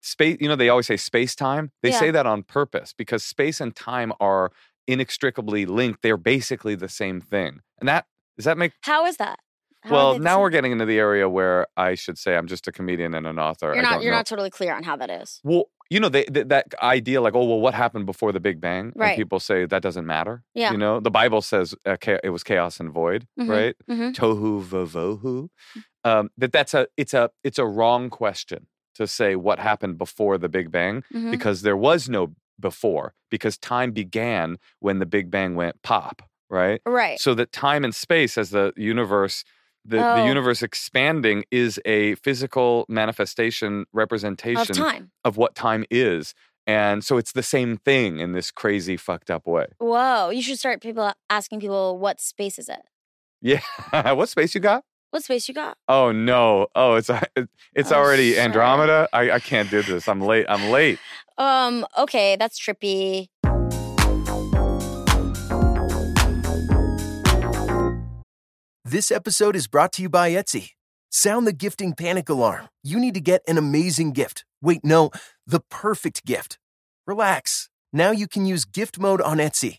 [0.00, 1.72] Space, you know, they always say space time.
[1.82, 1.98] They Yeah.
[1.98, 4.52] say that on purpose because space and time are
[4.86, 6.02] inextricably linked.
[6.02, 7.60] They're basically the same thing.
[7.80, 8.06] And that
[8.36, 9.38] does that make How is that?
[9.82, 10.18] How well?
[10.18, 13.26] Now we're getting into the area where I should say I'm just a comedian and
[13.26, 13.68] an author.
[13.74, 13.90] You're I not.
[13.94, 14.18] don't You're know.
[14.18, 15.40] not totally clear on how that is.
[15.44, 18.60] Well, you know, they, th- that idea like, oh, well, what happened before the Big
[18.60, 18.92] Bang?
[18.94, 19.10] Right.
[19.10, 20.42] And people say that doesn't matter.
[20.54, 20.72] Yeah.
[20.72, 23.48] You know, the Bible says uh, cha- it was chaos and void, Mhm.
[23.48, 23.76] right?
[23.88, 24.14] Mhm.
[24.14, 25.48] Tohu vavohu.
[26.04, 28.66] Um, that that's a it's a it's a wrong question
[28.98, 31.30] to say what happened before the Big Bang Mhm.
[31.30, 36.80] because there was no before because time began when the Big Bang went pop, right?
[36.86, 37.18] Right.
[37.20, 39.44] So that time and space as the universe
[39.84, 40.26] the, the Oh.
[40.26, 45.10] universe expanding is a physical manifestation representation Of time.
[45.24, 46.34] of what time is.
[46.66, 49.68] And so it's the same thing in this crazy fucked up way.
[49.78, 50.28] Whoa.
[50.28, 52.82] You should start people asking people what space is it?
[53.40, 53.62] Yeah.
[54.12, 54.84] what space you got?
[55.10, 55.78] What space you got?
[55.88, 56.66] Oh no.
[56.74, 57.10] Oh, it's
[57.74, 58.44] it's Oh, already sorry.
[58.44, 59.08] Andromeda.
[59.12, 60.08] I, I can't do this.
[60.08, 60.46] I'm late.
[60.48, 60.98] I'm late.
[61.38, 61.86] Um.
[61.96, 63.28] Okay, that's trippy.
[68.84, 70.70] This episode is brought to you by Etsy.
[71.10, 72.68] Sound the gifting panic alarm.
[72.82, 74.44] You need to get an amazing gift.
[74.62, 75.10] Wait, no,
[75.46, 76.58] the perfect gift.
[77.06, 77.68] Relax.
[77.92, 79.78] Now you can use gift mode on Etsy.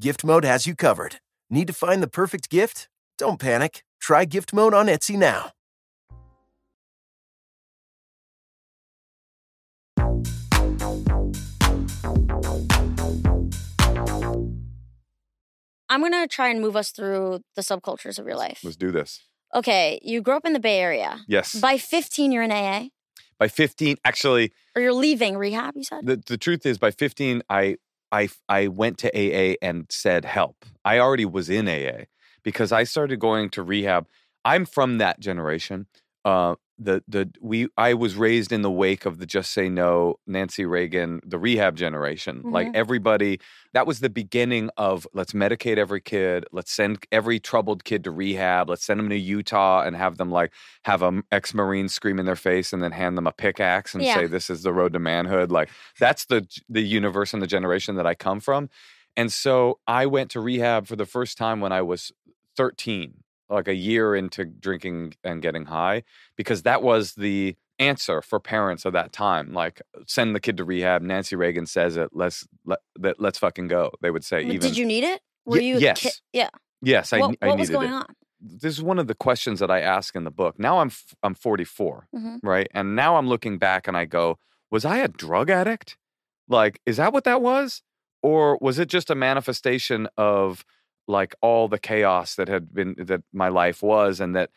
[0.00, 1.20] gift mode has you covered.
[1.48, 2.88] Need to find the perfect gift?
[3.18, 3.82] Don't panic.
[4.00, 5.52] Try gift mode on Etsy now.
[15.88, 18.60] I'm gonna try and move us through the subcultures of your life.
[18.62, 19.22] Let's do this.
[19.54, 21.20] Okay, you grew up in the Bay Area.
[21.28, 21.54] Yes.
[21.54, 22.88] By 15, you're in AA,
[23.38, 25.74] By 15, actually, or you're leaving rehab.
[25.76, 26.04] You said.
[26.04, 27.76] the, the truth is by 15 I
[28.12, 30.64] I I went to AA and said help.
[30.84, 32.04] I already was in AA
[32.42, 34.06] because I started going to rehab.
[34.44, 35.86] I'm from that generation.
[36.24, 40.16] Uh the the we I was raised in the wake of the just say no
[40.26, 42.42] Nancy Reagan the rehab generation.
[42.44, 42.74] Like Mhm.
[42.76, 43.40] everybody
[43.72, 48.10] that was the beginning of let's medicate every kid, let's send every troubled kid to
[48.10, 50.52] rehab, let's send them to Utah and have them like
[50.84, 54.14] have a ex-marine scream in their face and then hand them a pickaxe and Yeah.
[54.14, 55.50] say this is the road to manhood.
[55.50, 58.68] Like that's the the universe and the generation that I come from.
[59.16, 62.12] And so I went to rehab for the first time when I was
[62.54, 66.02] 13, like a year into drinking and getting high,
[66.36, 69.52] because that was the answer for parents of that time.
[69.52, 71.02] Like send the kid to rehab.
[71.02, 72.10] Nancy Reagan says it.
[72.12, 73.90] Let's let, let let's fucking go.
[74.00, 75.20] They would say But even Did you need it?
[75.44, 75.78] Were Ye- you?
[75.78, 76.00] yes.
[76.00, 76.48] ki- yeah.
[76.82, 77.94] yes, I, what I what needed was going it.
[77.94, 78.06] on?
[78.40, 80.58] This is one of the questions that I ask in the book.
[80.58, 80.90] Now I'm
[81.22, 82.38] I'm 44 Mhm.
[82.42, 82.68] right?
[82.72, 84.38] And now I'm looking back and I go,
[84.70, 85.96] was I a drug addict?
[86.48, 87.82] Like, is that what that was?
[88.22, 90.64] Or was it just a manifestation of
[91.08, 94.50] like all the chaos that had been that my life was and that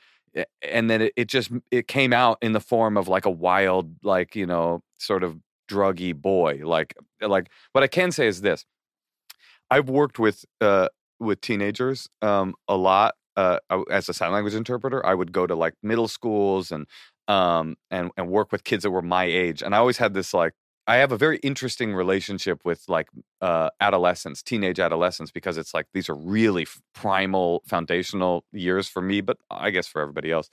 [0.62, 3.95] and then it, it just it came out in the form of like a wild
[4.03, 5.38] like you know sort of
[5.69, 8.65] druggy boy like like what i can say is this.
[9.69, 13.59] I've worked with uh with teenagers um a lot uh
[13.91, 16.88] as a sign language interpreter i would go to like middle schools and
[17.27, 20.33] um and and work with kids that were my age and i always had this
[20.33, 20.53] like
[20.89, 23.08] i have a very interesting relationship with like
[23.41, 29.21] uh adolescents teenage adolescents because it's like these are really primal foundational years for me
[29.21, 30.49] but i guess for everybody else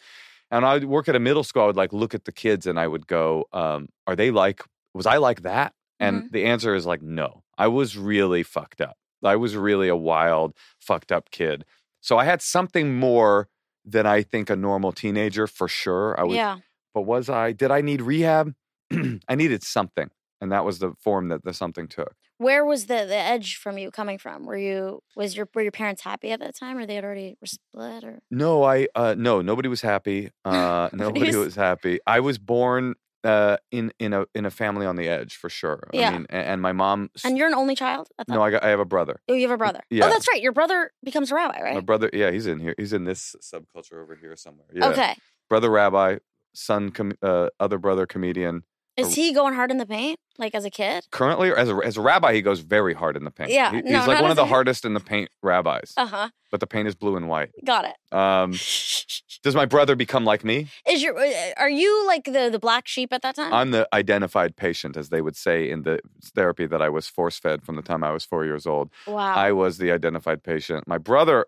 [0.51, 2.66] and i would work at a middle school i would like look at the kids
[2.66, 4.62] and i would go um are they like
[4.94, 8.96] was i like that and the answer is like no i was really fucked up
[9.25, 11.64] i was really a wild fucked up kid
[12.01, 13.49] so i had something more
[13.85, 16.59] than i think a normal teenager for sure i was yeah.
[16.94, 17.53] but was I?
[17.53, 18.55] Did I need rehab?
[19.29, 22.14] I needed something, and that was the form that the something took.
[22.38, 24.44] Where was the the edge from you coming from?
[24.44, 27.37] Were you was your were your parents happy at that time, or they had already
[27.40, 30.31] were split, or No, I uh, no, nobody was happy.
[30.44, 31.99] Uh, Nobody was- happy.
[32.07, 32.94] I was born
[33.25, 35.88] uh, in in a in a family on the edge for sure.
[35.92, 36.11] Yeah.
[36.11, 37.11] I mean, a- and, my mom.
[37.25, 38.09] and you're an only child.
[38.18, 39.20] At no, I got I have a brother.
[39.29, 39.81] Oh, you have a brother.
[39.90, 40.05] yeah.
[40.05, 40.40] Oh, that's right.
[40.40, 41.75] Your brother becomes a rabbi, right?
[41.75, 42.75] My brother, yeah, he's in here.
[42.79, 44.68] He's in this subculture over here somewhere.
[44.72, 45.16] Yeah, Okay.
[45.49, 46.18] brother rabbi,
[46.55, 48.62] son, com- uh, other brother comedian.
[48.96, 51.04] Is he going hard in the paint, like as a kid?
[51.11, 53.50] Currently, as a as a rabbi, he goes very hard in the paint.
[53.50, 55.92] Yeah, He- no, he's like one of the hardest in the paint rabbis.
[55.96, 56.28] Uh huh.
[56.50, 57.50] but the paint is blue and white.
[57.64, 58.16] Got it.
[58.16, 58.52] Um,
[59.42, 60.68] does my brother become like me?
[60.88, 63.52] Is your uh, are you like the the black sheep at that time?
[63.52, 66.00] I'm the identified patient, as they would say in the
[66.35, 68.90] therapy that I was force fed from the time I was four years old.
[69.06, 69.35] wow.
[69.35, 70.87] I was the identified patient.
[70.88, 71.46] My brother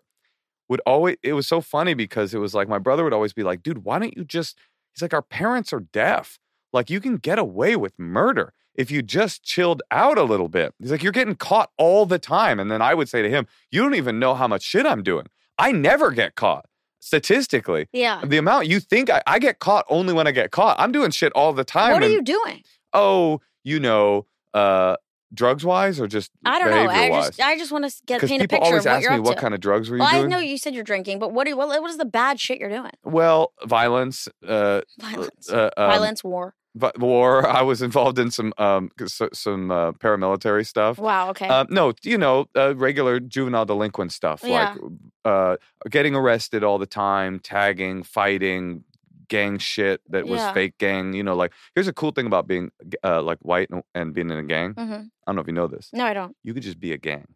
[0.67, 3.41] would always, it was so funny because it was like, my brother would always be
[3.41, 4.55] like, dude, why don't you just,
[4.93, 6.37] he's like, our parents are deaf.
[6.73, 10.73] Like, you can get away with murder if you just chilled out a little bit.
[10.79, 12.59] He's like, you're getting caught all the time.
[12.59, 15.03] And then I would say to him, you don't even know how much shit I'm
[15.03, 15.27] doing.
[15.57, 16.65] I never get caught
[16.99, 17.87] statistically.
[17.91, 18.21] yeah.
[18.25, 20.79] The amount you think I, I get caught only when I get caught.
[20.79, 21.93] I'm doing shit all the time.
[21.93, 22.63] What are you doing?
[22.93, 24.95] Oh, you know, uh,
[25.33, 26.89] drugs wise or just I don't know.
[26.89, 27.27] I wise?
[27.27, 29.13] just I just want to get paint a people picture always of what ask you're
[29.13, 29.41] me what to.
[29.41, 30.29] kind of drugs were you well, I doing.
[30.29, 32.69] know you said you're drinking, but what do, what, what is the bad shit you're
[32.69, 32.91] doing?
[33.03, 36.55] Well, violence, uh, Violence, uh, um, violence, war.
[36.97, 37.47] War.
[37.59, 38.91] I was involved in some um,
[39.33, 40.97] some uh, paramilitary stuff.
[40.97, 41.29] Wow.
[41.31, 41.47] Okay.
[41.47, 44.75] Um, no, you know, uh, regular juvenile delinquent stuff Yeah.
[44.75, 44.91] like
[45.25, 45.57] uh,
[45.89, 48.83] getting arrested all the time, tagging, fighting,
[49.27, 50.53] gang shit that was Yeah.
[50.53, 51.13] fake gang.
[51.13, 52.71] You know, like here's a cool thing about being
[53.03, 54.73] uh, like white and, and being in a gang.
[54.73, 54.93] Mm-hmm.
[54.93, 55.89] I don't know if you know this.
[55.93, 56.35] No, I don't.
[56.43, 57.27] You could just be a gang.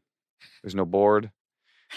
[0.64, 1.32] There's no board.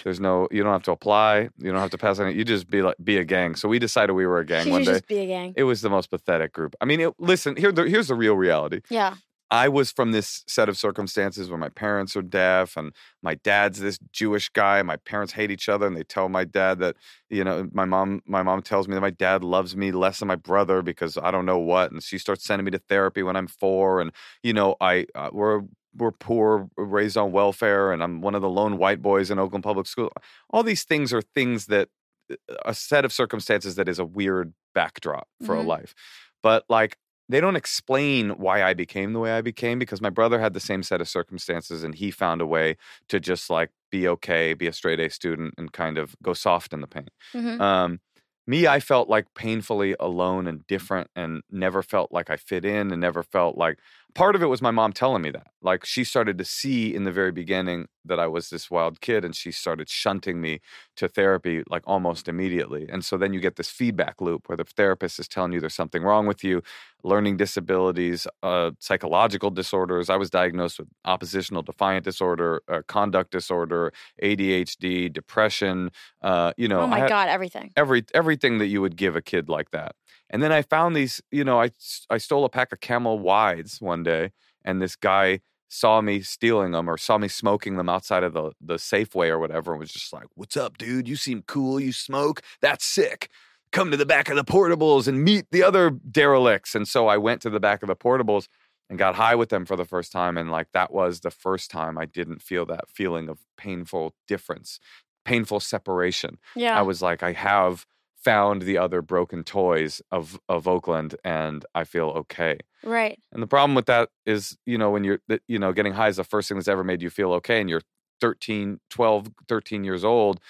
[0.05, 0.49] There's no.
[0.51, 1.49] You don't have to apply.
[1.59, 2.39] You don't have to pass anything.
[2.39, 3.55] You just be like be a gang.
[3.55, 4.93] So we decided we were a gang Should one you day.
[4.93, 5.55] just be a gang?
[5.57, 6.75] It was the most pathetic group.
[6.81, 7.57] I mean, it, listen.
[7.57, 8.81] Here, the, here's the real reality.
[8.91, 9.15] yeah.
[9.49, 13.79] I was from this set of circumstances where my parents are deaf and my dad's
[13.79, 14.83] this Jewish guy.
[14.83, 16.97] My parents hate each other and they tell my dad that,
[17.31, 20.27] you know, my mom my mom tells me that my dad loves me less than
[20.27, 23.37] my brother because I don't know what and she starts sending me to therapy when
[23.37, 24.11] I'm 4 and
[24.43, 25.63] you know, I uh, we're
[25.97, 29.65] we're poor, raised on welfare and I'm one of the lone white boys in Oakland
[29.65, 30.13] Public School.
[30.51, 31.89] All these things are things that
[32.31, 35.61] uh, a set of circumstances that is a weird backdrop for Mhm.
[35.61, 35.95] a life.
[36.43, 40.39] But like they don't explain why I became the way I became because my brother
[40.39, 42.77] had the same set of circumstances and he found a way
[43.09, 46.73] to just like be okay, be a straight A student and kind of go soft
[46.73, 47.11] in the paint.
[47.35, 48.01] hmm Um,
[48.47, 52.93] me, I felt like painfully alone and different and never felt like I fit in
[52.93, 53.81] and never felt like
[54.17, 55.49] part of it was my mom telling me that.
[55.61, 59.27] Like she started to see in the very beginning that I was this wild kid
[59.27, 60.61] and she started shunting me
[60.97, 62.87] to therapy like almost immediately.
[62.89, 65.75] And so then you get this feedback loop where the therapist is telling you there's
[65.75, 66.63] something wrong with you,
[67.05, 70.09] learning disabilities, uh, psychological disorders.
[70.09, 75.91] I was diagnosed with oppositional defiant disorder, uh, conduct disorder, ADHD, depression.
[76.23, 77.71] Uh, you know, oh my had- god, everything.
[77.77, 79.95] every everything that you would give a kid like that.
[80.31, 81.71] And then I found these, you know, I,
[82.11, 84.33] I stole a pack of Camel Wides one day,
[84.65, 88.53] and this guy saw me stealing them or saw me smoking them outside of the
[88.61, 91.09] the Safeway or whatever, and was just like, "What's up, dude?
[91.09, 91.81] You seem cool.
[91.81, 92.43] You smoke.
[92.61, 93.31] That's sick.
[93.73, 97.17] Come to the back of the portables and meet the other derelicts." And so I
[97.17, 98.49] went to the back of the portables
[98.89, 101.71] and got high with them for the first time, and like that was the first
[101.71, 104.79] time I didn't feel that feeling of painful difference,
[105.25, 106.39] painful separation.
[106.55, 106.79] Yeah.
[106.79, 107.87] I was like, I have
[108.27, 112.59] found the other broken toys of of Oakland, and I feel okay.
[112.83, 113.17] right.
[113.31, 116.17] And the problem with that is, you know, when you're, you know, getting high is
[116.17, 117.83] the first thing that's ever made you feel okay, and you're
[118.21, 120.41] 13, 12, 13 years old.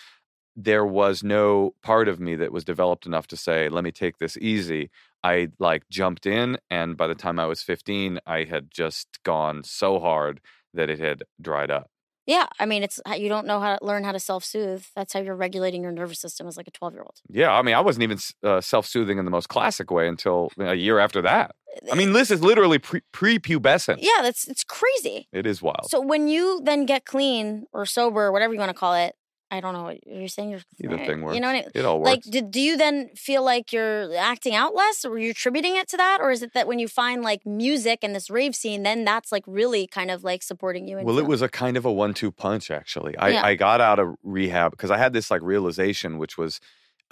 [0.57, 4.17] There was no part of me that was developed enough to say, let me take
[4.17, 4.89] this easy.
[5.23, 9.65] I like jumped in, and by the time I was 15, I had just gone
[9.65, 10.41] so hard
[10.73, 11.91] that it had dried up.
[12.27, 14.85] Yeah, I mean, it's uh, you don't know how to learn how to self soothe.
[14.97, 17.21] That's how you're regulating your nervous system as like a 12 year old.
[17.31, 20.67] Yeah, I mean, I wasn't even uh, self-soothing in the most classic way until uh,
[20.67, 21.55] a year after that.
[21.89, 23.99] I uh, mean, this is literally pre- pre-pubescent.
[24.01, 25.29] Yeah, that's it's crazy.
[25.33, 25.89] It is wild.
[25.89, 29.15] So when you then get clean or sober, or whatever you want to call it,
[29.51, 30.51] I don't know what you're saying.
[30.51, 31.37] You're Either thing works.
[31.37, 31.71] You know what I mean?
[31.75, 32.11] It all works.
[32.11, 35.89] Like, did, do you then feel like you're acting out less, or you're attributing it
[35.91, 38.83] to that, or is it that when you find like music and this rave scene,
[38.83, 40.99] then that's like really kind of like supporting you?
[40.99, 43.17] Well, it was a kind of a one-two punch, actually.
[43.17, 43.47] I, Yeah.
[43.47, 46.61] I got out of rehab because I had this like realization, which was,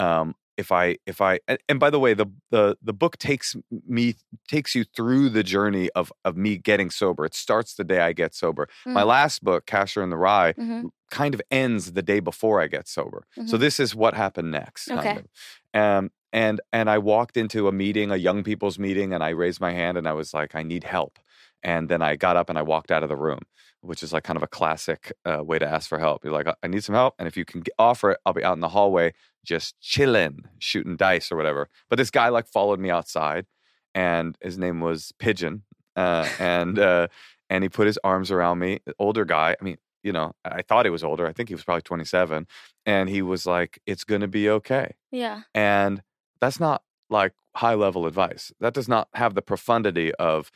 [0.00, 3.56] um, if I if I and, and by the way, the the the book takes
[3.86, 4.14] me
[4.48, 7.24] takes you through the journey of of me getting sober.
[7.24, 8.68] It starts the day I get sober.
[8.86, 9.06] My Mm.
[9.06, 10.90] last book, Kasher in the Rye, Mhm.
[11.10, 13.26] kind of ends the day before I get sober.
[13.46, 13.60] So Mhm.
[13.60, 14.90] this is what happened next.
[14.90, 15.18] Okay.
[15.18, 15.80] Of.
[15.80, 19.60] Um, and and I walked into a meeting, a young people's meeting, and I raised
[19.60, 21.18] my hand and I was like, I need help.
[21.62, 23.40] And then I got up and I walked out of the room,
[23.84, 26.24] which is like kind of a classic uh, way to ask for help.
[26.24, 28.44] You're like, I need some help, and if you can get, offer it, I'll be
[28.44, 29.12] out in the hallway
[29.44, 31.68] just chilling, shooting dice or whatever.
[31.90, 33.46] But this guy like followed me outside,
[33.94, 35.62] and his name was Pigeon,
[35.96, 37.08] uh, and uh,
[37.50, 38.80] and he put his arms around me.
[38.98, 39.56] Older guy.
[39.60, 41.26] I mean, you know, I thought he was older.
[41.26, 42.46] I think he was probably 27,
[42.86, 46.02] and he was like, "It's gonna be okay." yeah, And
[46.40, 48.52] that's not like high level advice.
[48.60, 50.50] That does not have the profundity of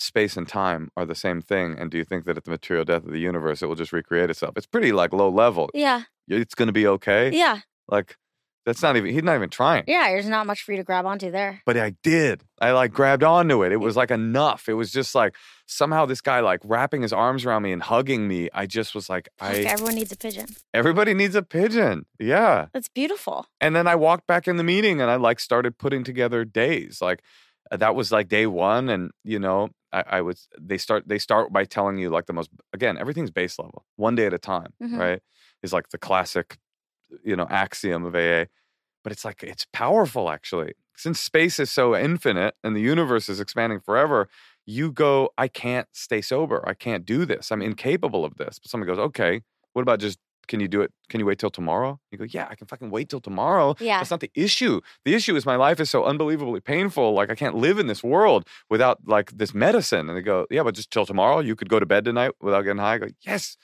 [0.00, 1.76] space and time are the same thing.
[1.78, 3.92] And do you think that at the material death of the universe, it will just
[3.92, 4.54] recreate itself?
[4.56, 5.68] It's pretty like low level.
[5.74, 7.30] yeah, It's going to be okay.
[7.32, 8.16] yeah, Like
[8.66, 9.84] that's not even, he's not even trying.
[9.86, 10.08] yeah.
[10.10, 11.62] There's not much for you to grab onto there.
[11.64, 12.42] But I did.
[12.60, 13.72] I like grabbed onto it.
[13.72, 14.68] It was like enough.
[14.68, 15.34] It was just like
[15.66, 18.48] somehow this guy like wrapping his arms around me and hugging me.
[18.52, 20.46] I just was like, I, everyone needs a pigeon.
[20.74, 22.04] everybody needs a pigeon.
[22.18, 22.66] Yeah.
[22.74, 23.46] That's beautiful.
[23.62, 27.00] and then I walked back in the meeting and I like started putting together days.
[27.00, 27.22] Like
[27.72, 31.18] uh, that was like day one, and you know, I, I was they start they
[31.18, 34.38] start by telling you like the most again everything's base level, one day at a
[34.38, 34.98] time, Mhm.
[34.98, 35.20] right?
[35.62, 36.58] Is like the classic,
[37.24, 38.46] you know, axiom of AA.
[39.02, 40.74] But it's like it's powerful actually.
[40.96, 44.28] Since space is so infinite and the universe is expanding forever,
[44.66, 46.62] you go, I can't stay sober.
[46.68, 47.50] I can't do this.
[47.50, 48.58] I'm incapable of this.
[48.58, 49.40] But someone goes, okay,
[49.72, 50.18] what about just
[50.50, 50.92] can you do it?
[51.08, 52.00] Can you wait till tomorrow?
[52.10, 53.76] You go, yeah, I can fucking wait till tomorrow.
[53.78, 53.98] Yeah.
[53.98, 54.80] That's not the issue.
[55.04, 57.14] The issue is my life is so unbelievably painful.
[57.14, 60.08] Like I can't live in this world without like this medicine.
[60.08, 62.62] And they go, yeah, but just till tomorrow, you could go to bed tonight without
[62.62, 62.94] getting high.
[62.94, 63.56] I go, yes,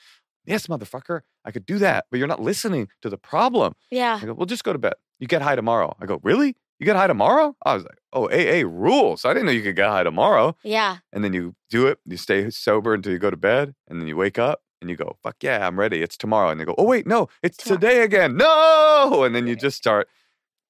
[0.45, 2.05] yes, motherfucker, I could do that.
[2.09, 3.73] But you're not listening to the problem.
[3.91, 4.17] Yeah.
[4.21, 4.93] I go, well, just go to bed.
[5.19, 5.93] You get high tomorrow.
[5.99, 6.55] I go, really?
[6.79, 7.53] You get high tomorrow?
[7.65, 9.25] I was like, oh, AA rules.
[9.25, 10.55] I didn't know you could get high tomorrow.
[10.63, 10.99] Yeah.
[11.11, 11.99] And then you do it.
[12.05, 14.95] You stay sober until you go to bed, and then you wake up and you
[14.95, 16.01] go, "Fuck yeah, I'm ready.
[16.01, 17.79] It's tomorrow." And they go, "Oh wait, no, it's Tomorrow.
[17.79, 20.07] today again." No, and then you just start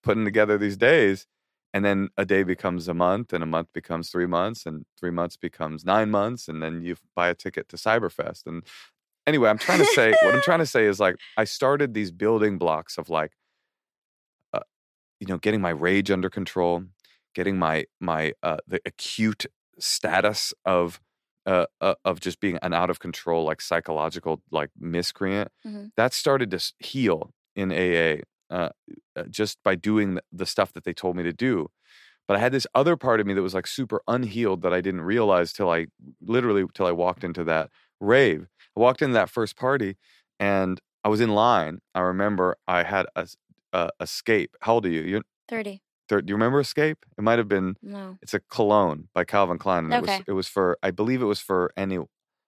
[0.04, 1.28] putting together these days,
[1.74, 5.12] and then a day becomes a month, and a month becomes three months, and three
[5.12, 8.46] months becomes nine months, and then you buy a ticket to Cyberfest.
[8.46, 8.64] And
[9.26, 12.12] anyway, I'm trying to say what I'm trying to say is like I started these
[12.12, 13.34] building blocks of like,
[14.54, 14.62] uh,
[15.20, 16.84] you know, getting my rage under control,
[17.36, 19.46] getting my my uh, the acute
[19.80, 21.00] status of
[21.48, 25.92] uh, uh, of just being an out of control like psychological like miscreant Mhm.
[25.96, 28.70] that started to heal in AA uh,
[29.16, 31.68] uh, just by doing the, stuff that they told me to do.
[32.28, 34.82] But I had this other part of me that was like super unhealed that I
[34.82, 35.88] didn't realize till I
[36.22, 38.48] literally till I walked into that rave.
[38.76, 39.98] I walked into that first party
[40.40, 41.80] and I was in line.
[41.96, 43.28] I remember I had a
[44.02, 44.56] escape.
[44.62, 45.02] How old are you?
[45.02, 45.82] You're 30.
[46.10, 48.18] Do you remember escape it might have been No.
[48.22, 50.24] it's a cologne by Calvin Klein, and it was Okay.
[50.28, 52.04] it was for I believe it was for any, I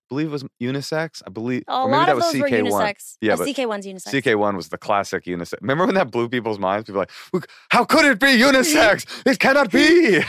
[0.09, 1.21] believe it was unisex.
[1.27, 2.71] I believe Oh, a maybe lot that of was those were CK1.
[2.71, 3.17] unisex.
[3.21, 4.11] Yeah, oh, but CK1's unisex.
[4.23, 5.55] CK1 was the classic unisex.
[5.61, 6.85] Remember when that blew people's minds?
[6.85, 9.05] People were like, how could it be unisex?
[9.25, 10.21] it cannot be.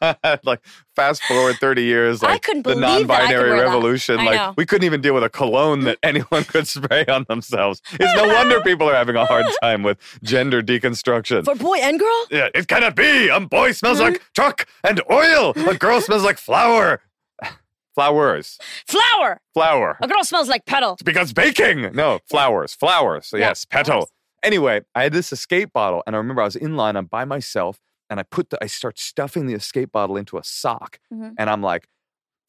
[0.44, 0.60] like
[0.94, 4.18] fast forward 30 years, I like couldn't the non-binary revolution.
[4.20, 7.82] I Like we couldn't even deal with a cologne that anyone could spray on themselves.
[7.92, 11.44] It's no wonder people are having a hard time with gender deconstruction.
[11.44, 12.26] For boy and girl?
[12.30, 13.28] Yeah, it cannot be.
[13.28, 14.22] A boy smells like Mm-hmm.
[14.34, 15.52] truck and oil.
[15.68, 17.00] A girl smells like flour.
[17.94, 18.58] Flowers.
[18.86, 19.40] Flower.
[19.54, 19.96] Flower.
[20.02, 20.94] A girl smells like petal.
[20.94, 21.92] It's because baking.
[21.94, 22.74] No, flowers.
[22.74, 23.26] Flowers.
[23.28, 24.08] So Yeah, yes, petal.
[24.42, 26.94] Anyway, I had this escape bottle, and I remember I was in line.
[26.96, 28.58] I'm by myself, and I put the.
[28.62, 31.34] I start stuffing the escape bottle into a sock, Mhm.
[31.38, 31.86] and I'm like,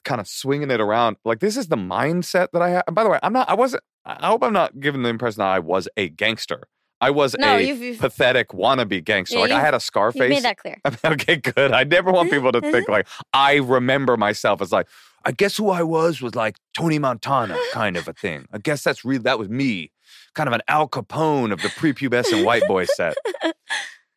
[0.05, 1.17] kind of swinging it around.
[1.25, 2.83] Like this is the mindset that I have.
[2.87, 3.49] And by the way, I'm not.
[3.49, 3.83] I wasn't.
[4.05, 6.63] I hope I'm not giving the impression that I was a gangster.
[7.01, 9.35] I was No, a you've- you've- pathetic wannabe gangster.
[9.35, 10.29] Yeah, like I had a You Scarface.
[10.29, 10.77] made that clear.
[11.05, 11.71] okay, good.
[11.71, 14.87] I never want people to think like I remember myself as like,
[15.25, 18.47] I guess who I was was like Tony Montana kind of a thing.
[18.53, 19.91] I guess that's really That was me,
[20.33, 23.15] kind of an Al Capone of the prepubescent white boy set.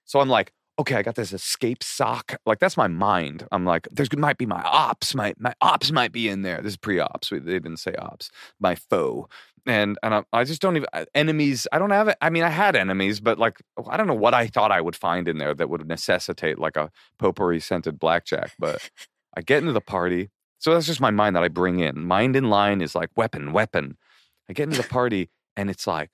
[0.04, 2.36] So I'm like, okay, I got this escape sock.
[2.46, 3.46] Like that's my mind.
[3.52, 5.14] I'm like, there's might be my ops.
[5.14, 6.60] My my ops might be in there.
[6.62, 7.30] This is pre-ops.
[7.30, 8.30] We- They didn't say ops.
[8.58, 9.28] My foe.
[9.66, 11.66] And and I, I just don't even uh, enemies.
[11.70, 12.16] I don't have it.
[12.22, 13.58] I mean, I had enemies, but like
[13.90, 16.76] I don't know what I thought I would find in there that would necessitate like
[16.76, 18.52] a potpourri scented blackjack.
[18.58, 18.90] But
[19.36, 20.30] I get into the party.
[20.58, 22.04] So that's just my mind that I bring in.
[22.06, 23.96] Mind in line is like weapon, weapon.
[24.48, 26.10] I get into the party and it's like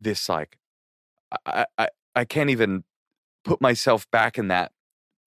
[0.00, 0.58] this like
[1.46, 2.84] I I I can't even
[3.44, 4.72] put myself back in that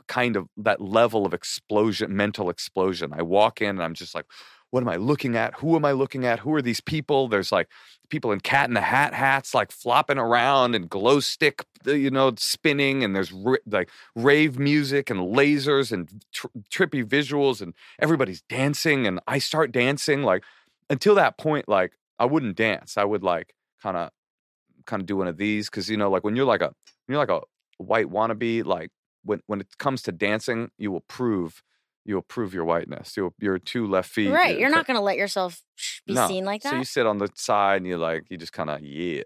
[0.08, 3.12] kind of that level of explosion, mental explosion.
[3.14, 4.26] I walk in and I'm just like,
[4.72, 5.54] what am I looking at?
[5.56, 6.40] Who am I looking at?
[6.40, 7.28] Who are these people?
[7.28, 7.70] There's like
[8.10, 12.12] people in cat in the hat hats, like flopping around and glow stick, uh, you
[12.12, 13.04] know, spinning.
[13.04, 13.32] And there's
[13.66, 19.08] like rave music and lasers and tr- trippy visuals, and everybody's dancing.
[19.08, 20.24] And I start dancing.
[20.24, 20.44] Like
[20.90, 22.98] until that point, like I wouldn't dance.
[22.98, 24.10] I would like kind of,
[24.86, 26.74] kind of do one of these because you know, like when you're like a,
[27.08, 27.42] you're like a
[27.78, 28.90] white wannabe, like
[29.24, 31.62] when when it comes to dancing, you will prove
[32.08, 33.18] you will prove your whiteness.
[33.18, 34.30] You'll, you're two left feet.
[34.30, 34.60] Right.
[34.60, 35.64] You're not going to let yourself
[36.06, 36.28] be No.
[36.28, 36.70] seen like that.
[36.70, 39.24] So you sit on the side and you like you just kind of yeah,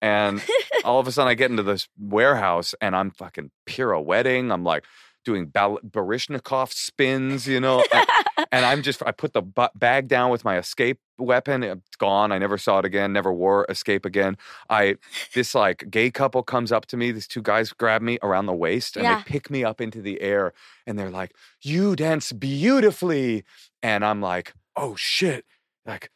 [0.00, 0.40] and
[0.84, 4.52] all of a sudden I get into this warehouse and I'm fucking pirouetting.
[4.52, 4.84] I'm like
[5.24, 7.82] doing bal- Baryshnikov spins, you know,
[8.52, 9.42] and, I'm just I put the
[9.74, 11.62] bag down with my escape weapon.
[11.62, 12.32] It's gone.
[12.32, 13.12] I never saw it again.
[13.12, 14.36] Never wore escape again.
[14.68, 14.96] I
[15.34, 17.12] this like gay couple comes up to me.
[17.12, 19.16] These two guys grab me around the waist and Yeah.
[19.18, 20.52] they pick me up into the air
[20.86, 21.32] and they're like,
[21.62, 23.44] "You dance beautifully,"
[23.82, 25.44] and I'm like, "Oh shit!"
[25.86, 26.10] Like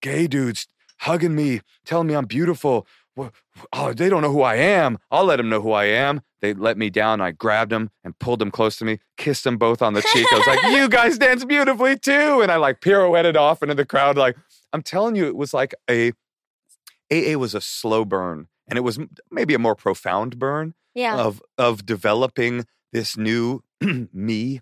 [0.00, 0.66] gay dudes
[1.00, 2.86] hugging me, telling me I'm beautiful.
[3.72, 4.98] Oh, they don't know who I am.
[5.10, 6.22] I'll let them know who I am.
[6.40, 7.20] They let me down.
[7.20, 10.26] I grabbed them and pulled them close to me, kissed them both on the cheek.
[10.32, 13.86] I was like, "You guys dance beautifully too," and I like pirouetted off into the
[13.86, 14.18] crowd.
[14.18, 14.36] Like
[14.72, 16.12] I'm telling you, it was like a
[17.12, 18.98] AA was a slow burn, and it was
[19.30, 21.16] maybe a more profound burn yeah.
[21.16, 23.62] of of developing this new
[24.12, 24.60] me.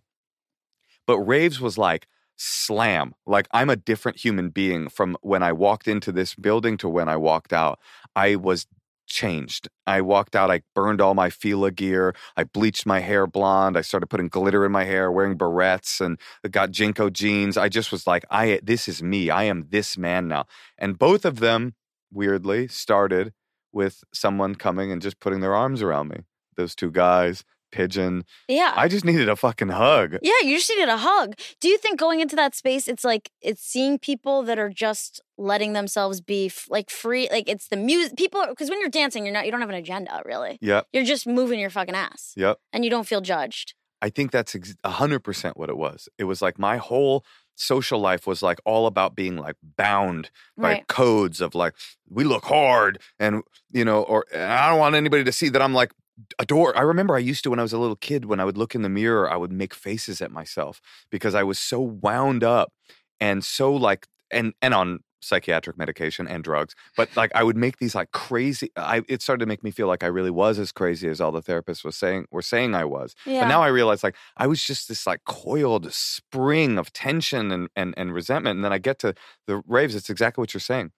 [1.07, 2.07] But raves was like
[2.37, 3.15] slam.
[3.27, 7.09] Like I'm a different human being from when I walked into this building to when
[7.09, 7.79] I walked out.
[8.17, 8.67] I was
[9.07, 9.69] changed.
[9.87, 13.83] I walked out, I burned all my Fila gear, I bleached my hair blonde, I
[13.83, 16.19] started putting glitter in my hair, wearing barrettes and
[16.51, 17.57] got JNCO jeans.
[17.57, 19.29] I just was like, I this is me.
[19.29, 20.47] I am this man now.
[20.79, 21.75] And both of them
[22.11, 23.33] weirdly started
[23.73, 26.21] with someone coming and just putting their arms around me.
[26.57, 28.25] Those two guys, Pigeon.
[28.49, 28.73] yeah.
[28.77, 30.19] I just needed a fucking hug.
[30.23, 31.35] Yeah, you just needed a hug.
[31.61, 35.21] Do you think going into that space, it's like it's seeing people that are just
[35.39, 37.29] letting themselves be f- like free?
[37.33, 38.17] Like it's the music.
[38.17, 40.59] People, because when you're dancing, you're not, you don't have an agenda really.
[40.61, 42.59] Yep, You're just moving your fucking ass, yep.
[42.73, 43.75] and you don't feel judged.
[44.01, 46.09] I think that's ex- a 100% what it was.
[46.19, 50.73] It was like my whole social life was like all about being like bound by
[50.73, 50.89] Right.
[50.89, 51.75] codes of like,
[52.09, 55.63] we look hard and, you know, or and I don't want anybody to see that
[55.63, 55.93] I'm like,
[56.39, 56.77] adore.
[56.77, 58.75] I remember I used to when I was a little kid, when I would look
[58.75, 62.73] in the mirror, I would make faces at myself because I was so wound up
[63.21, 67.77] and so like, and, and on psychiatric medication and drugs but like i would make
[67.79, 70.73] these like crazy i it started to make me feel like i really was as
[70.73, 73.43] crazy as all the therapists was saying were saying i was Yeah.
[73.43, 77.69] but now I realize like I was just this like coiled spring of tension and,
[77.77, 78.57] and and resentment.
[78.57, 79.15] And then I get to
[79.47, 80.91] the raves, it's exactly what you're saying.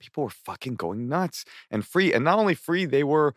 [0.00, 2.12] People were fucking going nuts and free.
[2.12, 3.34] And not only free, they were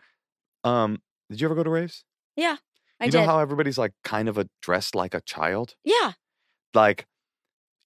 [0.64, 0.98] um
[1.30, 2.04] did you ever go to raves?
[2.36, 2.56] yeah,
[3.00, 3.18] I you did.
[3.18, 5.74] know how everybody's like kind of a dressed like a child?
[5.84, 6.12] yeah,
[6.74, 7.06] Like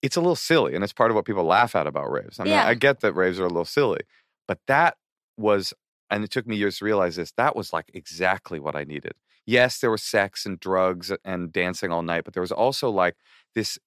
[0.03, 2.41] it's a little silly, and it's part of what people laugh at about raves.
[2.41, 2.67] I mean, Yeah.
[2.67, 4.01] I get that raves are a little silly,
[4.49, 4.97] but that
[5.37, 5.73] was
[6.11, 9.13] and it took me years to realize this, that was like exactly what I needed.
[9.47, 13.17] Yes, there was sex and drugs and dancing all night, but there was also like
[13.55, 13.79] this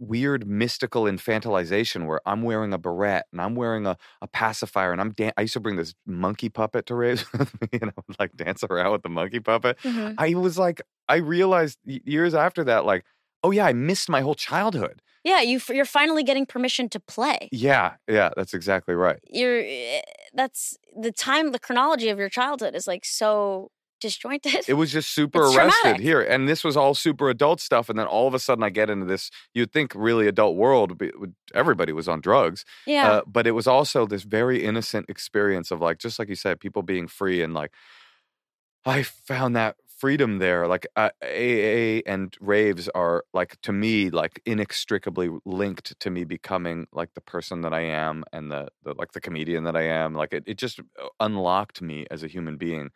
[0.00, 5.00] weird mystical infantilization where I'm wearing a beret and I'm wearing a, a pacifier and
[5.00, 8.02] I'm dan- I used to bring this monkey puppet to raise with me and I
[8.08, 9.78] would like dance around with the monkey puppet.
[9.84, 10.14] Mhm.
[10.18, 13.04] I was like, I realized years after that, like,
[13.44, 15.00] oh yeah, I missed my whole childhood.
[15.24, 15.40] yeah.
[15.42, 17.48] You f- you're finally getting permission to play.
[17.52, 19.18] Yeah, yeah, that's exactly right.
[19.28, 20.00] You're eh,
[20.34, 21.52] that's the time.
[21.52, 23.70] The chronology of your childhood is like so
[24.00, 24.64] disjointed.
[24.68, 26.02] It was just super It's arrested traumatic.
[26.02, 27.88] here, and this was all super adult stuff.
[27.88, 29.30] And then all of a sudden, I get into this.
[29.54, 31.00] You'd think really adult world,
[31.54, 32.64] everybody was on drugs.
[32.86, 36.34] yeah, Uh, but it was also this very innocent experience of like, just like you
[36.34, 37.72] said, people being free and like,
[38.84, 40.66] I found that freedom there.
[40.66, 46.86] Like uh, AA and raves are like to me like inextricably linked to me becoming
[46.92, 50.14] like the person that I am and the, the like the comedian that I am.
[50.14, 52.88] Like it, it just uh, unlocked me as a human being.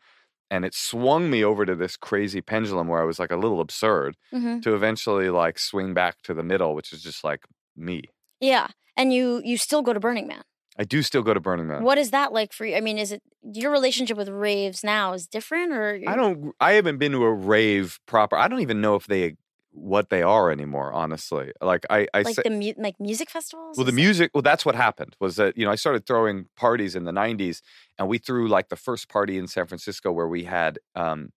[0.51, 3.61] And it swung me over to this crazy pendulum where I was like a little
[3.61, 4.63] absurd Mhm.
[4.63, 7.43] to eventually like swing back to the middle, which is just like
[7.77, 8.03] me.
[8.41, 8.69] yeah.
[8.97, 10.43] And you you still go to Burning Man.
[10.79, 11.83] I do still go to Burning Man.
[11.83, 12.77] What is that like for you?
[12.77, 16.53] I mean, is it your relationship with raves now is different or I don't.
[16.61, 18.37] I haven't been to a rave proper.
[18.37, 19.37] I don't even know if they
[19.77, 20.93] what they are anymore.
[20.93, 23.77] Honestly, like I, I like say, the mu- like music festivals?
[23.77, 24.31] well, the music.
[24.33, 25.17] Well, that's what happened.
[25.21, 27.61] Was that you know I started throwing parties in the '90s,
[27.99, 31.31] and we threw like the first party in San Francisco where we had um,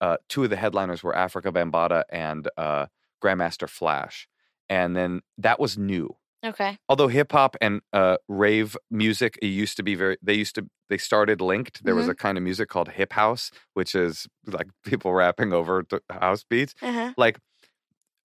[0.00, 2.86] uh, two of the headliners were Afrika Bambaataa and uh,
[3.22, 4.28] Grandmaster Flash,
[4.68, 6.16] and then that was new.
[6.46, 6.76] Okay.
[6.90, 10.68] although hip hop and uh, rave music it used to be very they used to
[10.90, 14.66] they started linked there was a kind of music called hip house which is like
[14.84, 17.14] people rapping over house beats Uh-huh.
[17.16, 17.38] like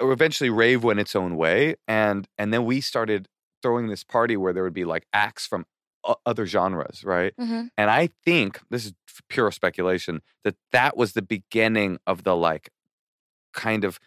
[0.01, 3.27] eventually rave went its own way and and then we started
[3.61, 5.65] throwing this party where there would be like acts from
[6.25, 7.33] other genres right?
[7.37, 8.93] Hmm and i think this is
[9.27, 12.69] pure speculation that that was the beginning of the like
[13.53, 13.99] kind of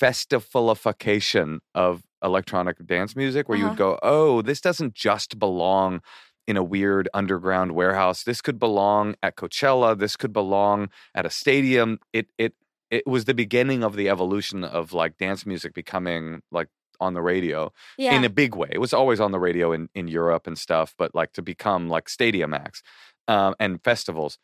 [0.00, 6.00] festivalification of electronic dance music where you would go oh this doesn't just belong
[6.46, 8.22] in a weird underground warehouse.
[8.22, 9.98] This could belong at coachella.
[9.98, 11.98] This could belong at a stadium.
[12.12, 12.54] It it
[12.94, 16.68] it was the beginning of the evolution of like dance music becoming like
[17.00, 18.14] on the radio Yeah.
[18.16, 18.68] in a big way.
[18.70, 21.88] It was always on the radio in, in Europe and stuff, but like to become
[21.88, 22.82] like stadium acts
[23.28, 24.38] um, and festivals.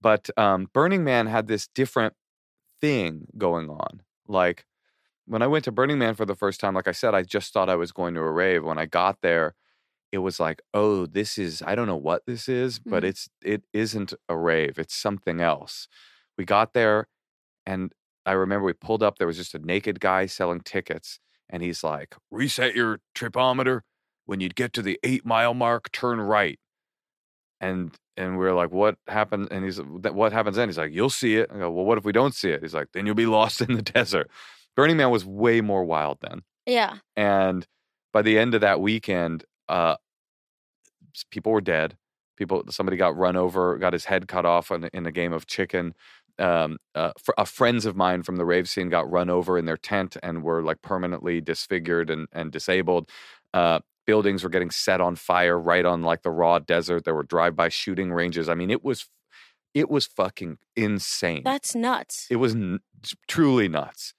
[0.00, 2.14] But um, Burning Man had this different
[2.80, 4.02] thing going on.
[4.26, 4.64] Like
[5.26, 7.52] when I went to Burning Man for the first time, like I said, I just
[7.52, 8.64] thought I was going to a rave.
[8.64, 9.54] When I got there,
[10.12, 13.08] it was like, oh, this is I don't know what this is, but Mhm.
[13.10, 14.78] it's it isn't a rave.
[14.78, 15.88] It's something else.
[16.38, 17.06] We got there
[17.66, 17.92] and
[18.26, 21.18] I remember we pulled up, there was just a naked guy selling tickets.
[21.48, 23.80] And he's like, reset your tripometer.
[24.26, 26.58] When you get to the eight mile mark, turn right.
[27.60, 29.48] And and we are like, what happened?
[29.50, 30.68] And he's "Th- what happens then?
[30.68, 31.50] He's like, you'll see it.
[31.52, 32.62] I go, well, what if we don't see it?
[32.62, 34.30] He's like, then you'll be lost in the desert.
[34.76, 36.42] Burning Man was way more wild then.
[36.66, 36.98] yeah.
[37.16, 37.66] And
[38.12, 39.96] by the end of that weekend, uh,
[41.30, 41.96] people were dead.
[42.36, 45.46] People, somebody got run over, got his head cut off in, in a game of
[45.46, 45.94] chicken.
[46.38, 49.64] Um, uh, fr- uh, friends of mine from the rave scene got run over in
[49.64, 53.10] their tent and were like permanently disfigured and, and disabled.
[53.52, 57.04] Uh, buildings were getting set on fire right on like the raw desert.
[57.04, 58.48] There were drive-by shooting ranges.
[58.48, 59.08] I mean, it was,
[59.74, 61.42] it was fucking insane.
[61.44, 62.26] That's nuts.
[62.30, 62.80] It was n-
[63.28, 64.14] truly nuts.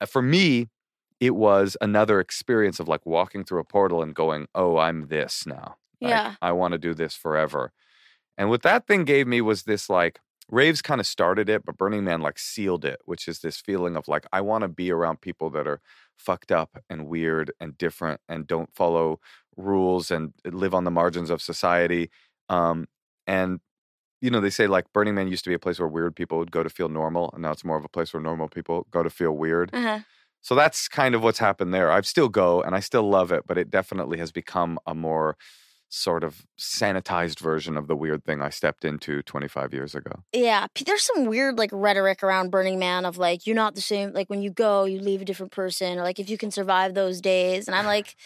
[0.00, 0.68] Uh, For me,
[1.20, 5.46] it was another experience of like walking through a portal and going, "Oh, I'm this
[5.46, 5.76] now.
[6.00, 6.34] Like, Yeah.
[6.42, 7.72] I want to do this forever."
[8.36, 10.18] And what that thing gave me was this like
[10.50, 13.96] raves kind of started it, but Burning Man like sealed it, which is this feeling
[13.96, 15.80] of like I want to be around people that are
[16.16, 19.20] fucked up and weird and different and don't follow
[19.56, 22.10] rules and live on the margins of society.
[22.48, 22.86] Um,
[23.26, 23.60] and
[24.20, 26.38] you know, they say like Burning Man used to be a place where weird people
[26.38, 28.86] would go to feel normal, and now it's more of a place where normal people
[28.90, 29.70] go to feel weird.
[29.72, 30.00] Uh-huh.
[30.42, 31.90] So that's kind of what's happened there.
[31.90, 35.36] I still go and I still love it, but it definitely has become a more
[35.94, 40.22] sort of sanitized version of the weird thing I stepped into 25 years ago.
[40.32, 44.12] Yeah, there's some weird like rhetoric around Burning Man of like you're not the same.
[44.12, 46.94] Like when you go, you leave a different person, or like if you can survive
[46.94, 47.68] those days.
[47.68, 48.16] And I'm like,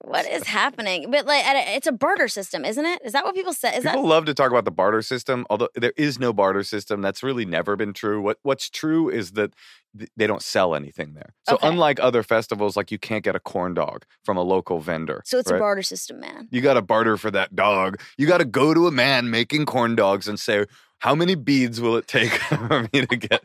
[0.00, 1.10] what is happening?
[1.10, 3.00] But like, it's a barter system, isn't it?
[3.04, 3.76] Is that what people say?
[3.76, 6.62] Is People that love to talk about the barter system, although there is no barter
[6.62, 7.00] system.
[7.02, 8.20] That's really never been true.
[8.20, 9.52] What What's true is that
[9.98, 11.34] th- they don't sell anything there.
[11.48, 11.68] So Okay.
[11.68, 15.22] unlike other festivals, like you can't get a corn dog from a local vendor.
[15.24, 15.38] so?
[15.38, 16.48] It's a barter system, man.
[16.50, 18.00] You got to barter for that dog.
[18.16, 20.64] You got to go to a man making corn dogs and say,
[21.00, 23.42] "How many beads will it take for me to get?"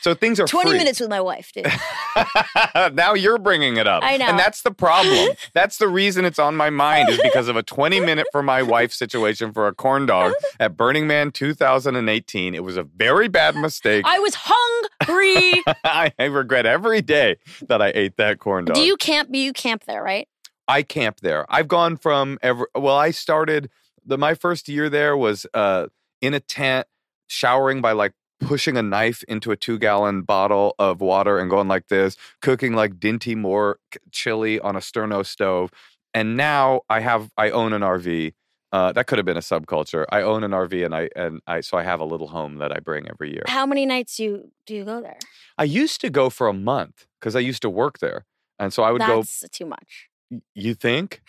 [0.00, 0.78] So things are Twenty free.
[0.78, 1.66] minutes with my wife, dude.
[2.94, 4.02] now you're bringing it up.
[4.04, 4.26] I know.
[4.26, 5.30] And that's the problem.
[5.54, 8.62] that's the reason it's on my mind is because of a 20 minute for my
[8.62, 12.54] wife situation for a corn dog at Burning Man 2018.
[12.54, 14.04] It was a very bad mistake.
[14.06, 15.62] I was hungry.
[15.84, 17.36] I, I regret every day
[17.68, 18.74] that I ate that corn dog.
[18.76, 19.30] Do you camp?
[19.32, 20.28] You camp there, right?
[20.66, 21.46] I camp there.
[21.48, 22.68] I've gone from ever.
[22.74, 23.70] Well, I started
[24.04, 25.86] the my first year there was uh
[26.20, 26.86] in a tent,
[27.26, 31.68] showering by like pushing a knife into a two gallon bottle of water and going
[31.68, 33.78] like this, cooking like Dinty Moore
[34.10, 35.70] chili on a sterno stove,
[36.14, 38.32] and now I have I own an RV.
[38.70, 40.04] Uh, that could have been a subculture.
[40.10, 42.70] I own an RV and I and I so I have a little home that
[42.70, 43.44] I bring every year.
[43.46, 45.18] How many nights do you do you go there?
[45.56, 48.26] I used to go for a month because I used to work there,
[48.58, 49.16] and so I would go.
[49.22, 50.08] That's too much.
[50.54, 51.22] You think?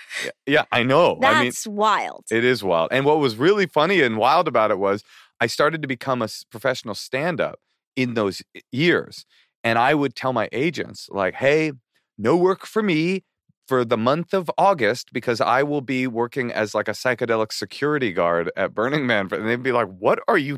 [0.45, 1.18] Yeah, I know.
[1.24, 2.26] I mean, That's wild.
[2.30, 2.89] it is wild.
[2.91, 5.05] And what was really funny and wild about it was
[5.39, 7.59] I started to become a professional stand up
[7.95, 9.25] in those years.
[9.63, 11.73] And I would tell my agents, like, hey,
[12.17, 13.23] no work for me
[13.67, 18.11] for the month of August because I will be working as like a psychedelic security
[18.11, 19.27] guard at Burning Man.
[19.31, 20.57] And they'd be like, what are you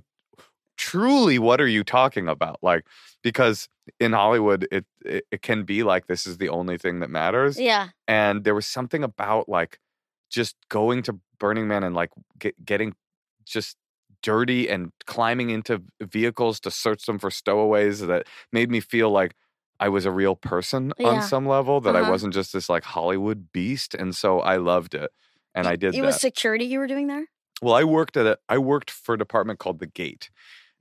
[0.77, 2.59] truly, what are you talking about?
[2.61, 2.85] Like,
[3.23, 3.67] because
[3.99, 7.59] in Hollywood, it, it, it can be like this is the only thing that matters
[7.59, 7.89] yeah.
[8.07, 9.79] and there was something about like
[10.29, 12.09] just going to Burning Man and like
[12.39, 12.95] get, getting
[13.45, 13.75] just
[14.21, 19.35] dirty and climbing into vehicles to search them for stowaways that made me feel like
[19.79, 21.07] I was a real person Yeah.
[21.09, 22.11] on some level that I Uh-huh.
[22.11, 25.09] wasn't just this like Hollywood beast and so I loved it
[25.55, 26.05] and I did It that.
[26.05, 27.25] was security you were doing there?
[27.61, 30.29] Well, I worked at a I worked for a department called the Gate.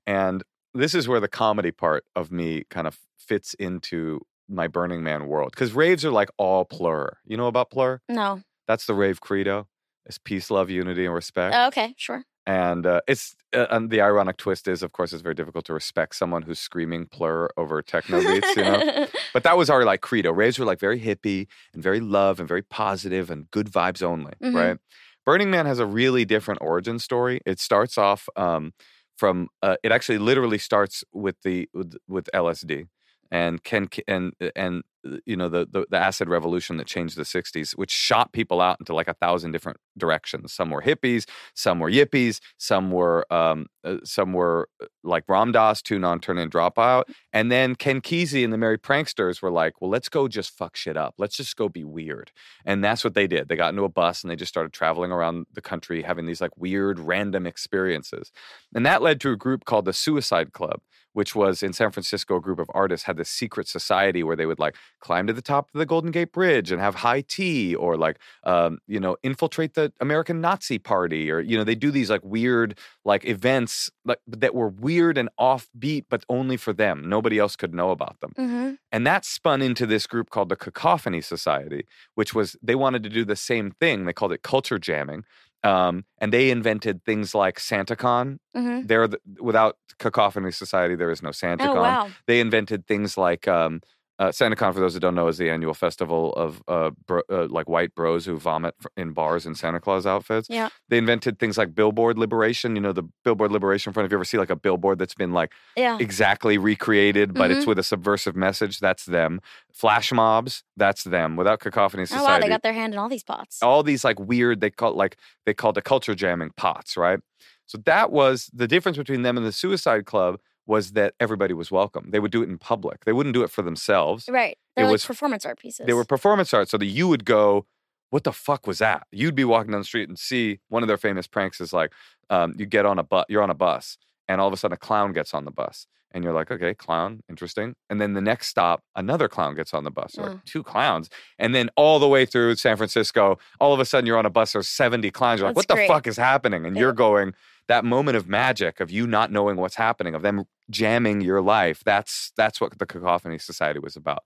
[0.07, 0.43] And
[0.74, 5.26] this is where the comedy part of me kind of fits into my Burning Man
[5.28, 7.16] world cuz raves are like all plur.
[7.24, 8.01] You know about plur?
[8.09, 8.43] No.
[8.68, 9.66] That's the rave credo.
[10.07, 11.55] It's peace, love, unity and respect.
[11.57, 12.24] Oh, okay, sure.
[12.47, 15.74] And uh, it's uh, and the ironic twist is of course it's very difficult to
[15.74, 19.07] respect someone who's screaming plur over techno beats, you know.
[19.32, 20.32] But that was our like credo.
[20.32, 24.32] Raves were like very hippie and very love and very positive and good vibes only,
[24.43, 24.55] Mhm.
[24.55, 24.78] right?
[25.26, 27.41] Burning Man has a really different origin story.
[27.47, 28.72] It starts off um,
[29.18, 32.86] from uh, it actually literally starts with the with, with LSD
[33.30, 37.22] and Ken and and uh, you know the, the the acid revolution that changed the
[37.22, 40.53] 60s which shot people out into like a thousand different directions.
[40.53, 45.53] Some were hippies some were yippies some were um uh, some were uh, like Ram
[45.53, 49.80] Dass two non-turn in dropout and then Ken Kesey and the Merry Pranksters were like
[49.80, 51.14] well let's go just fuck shit up.
[51.18, 52.30] Let's just go be weird.
[52.64, 53.48] And that's what they did.
[53.48, 56.40] They got into a bus and they just started traveling around the country having these
[56.40, 58.32] like weird random experiences.
[58.74, 60.80] And that led to a group called the Suicide Club
[61.12, 64.46] which was in San Francisco, a group of artists had this secret society where they
[64.46, 67.74] would like climb to the top of the Golden Gate Bridge and have high tea
[67.74, 71.91] or like, um, you know, infiltrate the American Nazi Party or, you know, they do
[71.91, 77.09] these like weird like events like that were weird and offbeat, but only for them.
[77.09, 78.32] Nobody else could know about them.
[78.36, 81.84] hmm And that spun into this group called the Cacophony Society,
[82.14, 84.05] which was they wanted to do the same thing.
[84.05, 85.24] They called it culture jamming.
[85.62, 88.38] Um, and they invented things like SantaCon.
[88.55, 91.76] hmm They're the, without Cacophony Society, there is no SantaCon.
[91.76, 92.09] Oh, wow.
[92.26, 93.82] They invented things like um,
[94.21, 94.73] uh, SantaCon.
[94.73, 97.95] For those who don't know, is the annual festival of uh, bro, uh, like white
[97.97, 100.47] bros who vomit in bars in Santa Claus outfits.
[100.49, 100.68] Yeah.
[100.89, 102.77] They invented things like billboard liberation.
[102.77, 104.05] You know, the billboard liberation front.
[104.07, 105.97] If you ever see like a billboard that's been like Yeah.
[105.99, 107.59] exactly recreated, but Mm-hmm.
[107.59, 108.79] it's with a subversive message.
[108.79, 109.41] That's them.
[109.73, 110.62] Flash mobs.
[110.77, 111.35] That's them.
[111.37, 112.39] Without Cacophony Oh, Society, wow.
[112.41, 113.62] They got their hand in all these pots.
[113.62, 114.61] all these like weird.
[114.61, 115.16] They call like
[115.47, 117.21] they called the culture jamming pots, right?
[117.66, 120.41] So that was the difference between them and the Suicide Club
[120.71, 122.11] was that everybody was welcome.
[122.11, 123.05] They would do it in public.
[123.05, 124.29] They wouldn't do it for themselves.
[124.31, 124.57] Right.
[124.77, 125.85] They're It like was- performance art pieces.
[125.87, 127.66] They were performance art, so that you would go,
[128.11, 130.87] "What the fuck was that?" You'd be walking down the street and see one of
[130.89, 131.93] their famous pranks is like,
[132.31, 133.99] um, you get on a bus, you're on a bus,
[134.29, 136.73] and all of a sudden a clown gets on the bus, and you're like, "Okay,
[136.75, 140.45] clown, interesting." And then the next stop, another clown gets on the bus, or Mm.
[140.45, 144.18] two clowns, and then all the way through San Francisco, all of a sudden you're
[144.18, 144.53] on a bus.
[144.53, 145.41] There's 70 clowns.
[145.41, 146.83] You're like, That's "What the fuck is happening?" And Yeah.
[146.83, 147.35] you're going.
[147.68, 151.83] That moment of magic of you not knowing what's happening, of them jamming your life.
[151.85, 154.25] That's that's what the Cacophony Society was about.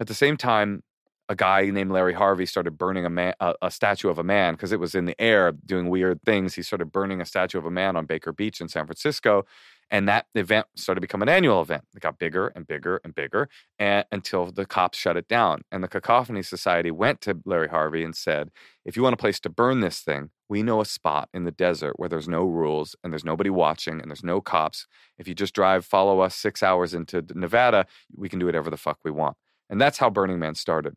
[0.00, 0.82] At the same time,
[1.28, 4.54] a guy named Larry Harvey started burning a man, a, a statue of a man
[4.54, 6.54] because it was in the air doing weird things.
[6.54, 9.44] He started burning a statue of a man on Baker Beach in San Francisco,
[9.90, 11.84] and that event started to become an annual event.
[11.94, 13.48] It got bigger and bigger and bigger,
[13.78, 15.62] and until the cops shut it down.
[15.70, 18.50] And the Cacophony Society went to Larry Harvey and said,
[18.84, 21.50] "If you want a place to burn this thing, we know a spot in the
[21.50, 24.86] desert where there's no rules and there's nobody watching and there's no cops.
[25.18, 27.86] If you just drive, follow us six hours into Nevada,
[28.16, 29.36] we can do whatever the fuck we want."
[29.70, 30.94] And that's how Burning Man started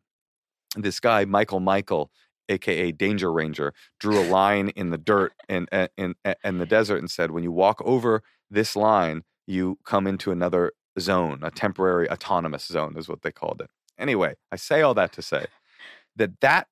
[0.76, 2.10] this guy Michael Mikel,
[2.48, 7.10] aka Danger Ranger, drew a line in the dirt in in in the desert and
[7.10, 12.66] said, "When you walk over this line, you come into another zone, a temporary autonomous
[12.66, 15.46] zone, is what they called it." Anyway, I say all that to say
[16.16, 16.68] that that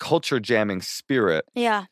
[0.00, 1.84] culture jamming spirit Yeah.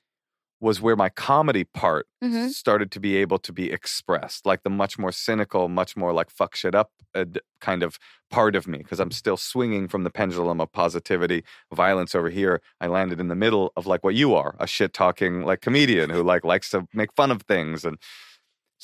[0.62, 2.48] Was where my comedy part Mhm.
[2.50, 6.30] started to be able to be expressed, like the much more cynical, much more like
[6.30, 7.26] fuck shit up uh,
[7.60, 7.98] kind of
[8.30, 11.44] part of me, because I'm still swinging from the pendulum of positivity,
[11.74, 12.62] violence over here.
[12.80, 16.08] I landed in the middle of like what you are, a shit talking like comedian
[16.10, 17.98] who like likes to make fun of things and.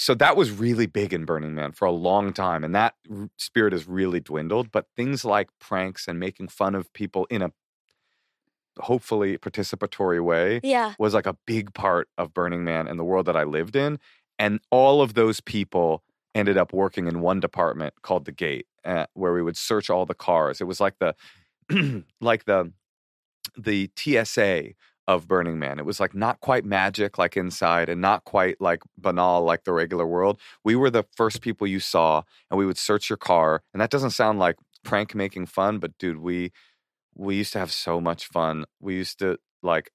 [0.01, 3.29] So that was really big in Burning Man for a long time, and that r-
[3.37, 4.71] spirit has really dwindled.
[4.71, 7.51] But things like pranks and making fun of people in a
[8.81, 10.95] hopefully participatory way Yeah.
[10.99, 13.99] was like a big part of Burning Man and the world that I lived in.
[14.39, 16.03] And all of those people
[16.35, 20.07] ended up working in one department called the Gate, uh, where we would search all
[20.07, 20.61] the cars.
[20.61, 21.15] It was like the
[22.21, 22.73] like the
[23.57, 24.71] the TSA
[25.07, 25.79] of Burning Man.
[25.79, 29.73] It was like not quite magic like inside and not quite like banal like the
[29.73, 30.39] regular world.
[30.65, 33.63] We were the first people you saw and we would search your car.
[33.73, 36.53] And that doesn't sound like prank making fun, but dude, we
[37.19, 38.65] we used to have so much fun.
[38.81, 39.91] We used to like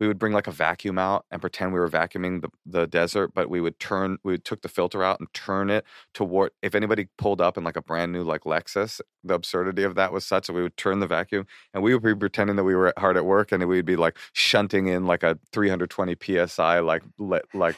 [0.00, 3.32] we would bring like a vacuum out and pretend we were vacuuming the, the desert,
[3.34, 7.06] but we would turn, we took the filter out and turn it toward, if anybody
[7.18, 10.48] pulled up in like a brand new like Lexus, the absurdity of that was such
[10.48, 13.16] that we would turn the vacuum and we would be pretending that we were hard
[13.16, 16.16] at work and we'd be like shunting in like a 320
[16.48, 17.76] PSI, like, le- like,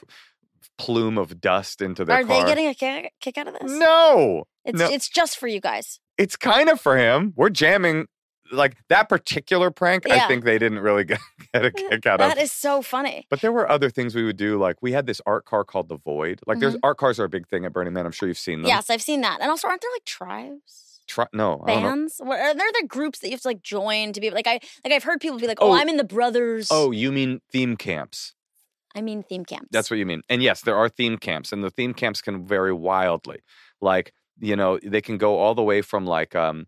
[0.79, 2.41] plume of dust into their Are car.
[2.43, 3.71] they getting a kick, kick out of this?
[3.71, 4.89] no, It's no.
[4.91, 6.01] it's just for you guys.
[6.17, 7.35] it's kind of for him.
[7.37, 8.07] We're jamming
[8.53, 10.09] like that particular prank.
[10.11, 11.21] I think they didn't really get,
[11.53, 12.29] get a kick out of.
[12.29, 13.27] That is so funny.
[13.31, 14.59] But there were other things we would do.
[14.59, 16.41] Like we had this art car called the Void.
[16.47, 18.07] Like there's art cars are a big thing at Burning Man.
[18.07, 18.63] I'm sure you've seen them.
[18.63, 18.77] Mm-hmm.
[18.77, 19.41] Yes, I've seen that.
[19.41, 21.01] And also, aren't there like tribes?
[21.07, 21.89] Try, no, I don't know.
[21.89, 22.15] Bands?
[22.19, 24.61] What, are there the groups that you have to like join to be like I
[24.85, 25.75] like I've heard people be like, oh, Oh.
[25.75, 26.69] I'm in the brothers.
[26.71, 28.35] Oh, you mean theme camps?
[28.95, 29.69] I mean theme camps.
[29.71, 30.23] That's what you mean.
[30.29, 33.41] And yes, there are theme camps, and the theme camps can vary wildly.
[33.81, 36.67] Like you know, they can go all the way from like um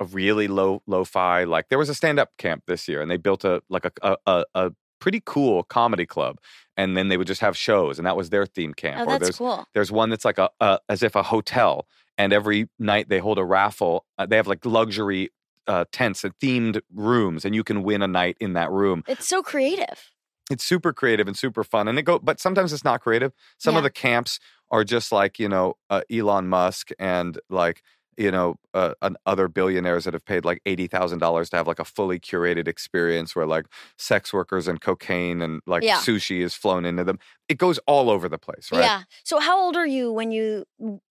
[0.00, 1.44] a really low lo-fi.
[1.44, 4.16] Like there was a stand-up camp this year, and they built a like a a,
[4.26, 4.70] a, a
[5.00, 6.38] pretty cool comedy club,
[6.76, 9.00] and then they would just have shows, and that was their theme camp.
[9.00, 9.66] Oh, or that's there's cool.
[9.74, 11.86] there's one that's like a, a as if a hotel,
[12.18, 14.04] and every night they hold a raffle.
[14.18, 15.30] Uh, they have like luxury
[15.66, 19.26] uh, tents and themed rooms, and you can win a night in that room It's
[19.26, 20.10] so creative.
[20.50, 23.74] it's super creative and super fun and it go but sometimes it's not creative some
[23.74, 23.78] Yeah.
[23.78, 24.38] of the camps
[24.70, 27.82] are just like you know uh, elon musk and like
[28.16, 31.84] you know uh, an other billionaires that have paid like $80000 to have like a
[31.84, 33.66] fully curated experience where like
[33.98, 35.98] sex workers and cocaine and like Yeah.
[35.98, 39.02] sushi is flown into them it goes all over the place right Yeah.
[39.24, 40.64] So how old are you when you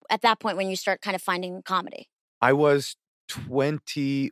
[0.09, 2.09] at that point when you start kind of finding comedy?
[2.41, 2.95] i was
[3.29, 4.31] 20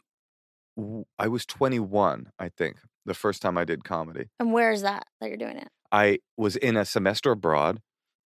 [1.20, 5.06] I was 21 i think the first time i did comedy And where is that
[5.22, 5.68] that you're doing it?
[5.92, 7.80] I was in a semester abroad,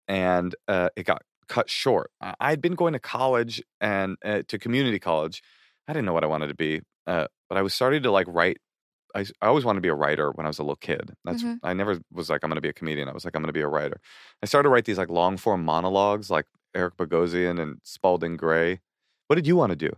[0.08, 2.10] and uh, it got cut short.
[2.20, 5.42] I- I'd been going to college and uh, to community college.
[5.86, 8.26] I didn't know what I wanted to be, uh, but I was starting to like
[8.28, 8.58] write.
[9.14, 11.14] I always wanted to be a writer when I was a little kid.
[11.24, 11.60] That's Mhm.
[11.62, 13.08] I never was like I'm going to be a comedian.
[13.08, 14.00] I was like I'm going to be a writer.
[14.42, 16.44] I started to write these like long form monologues, like
[16.74, 18.80] Eric Bogosian and Spalding Gray.
[19.26, 19.90] What did you want to do?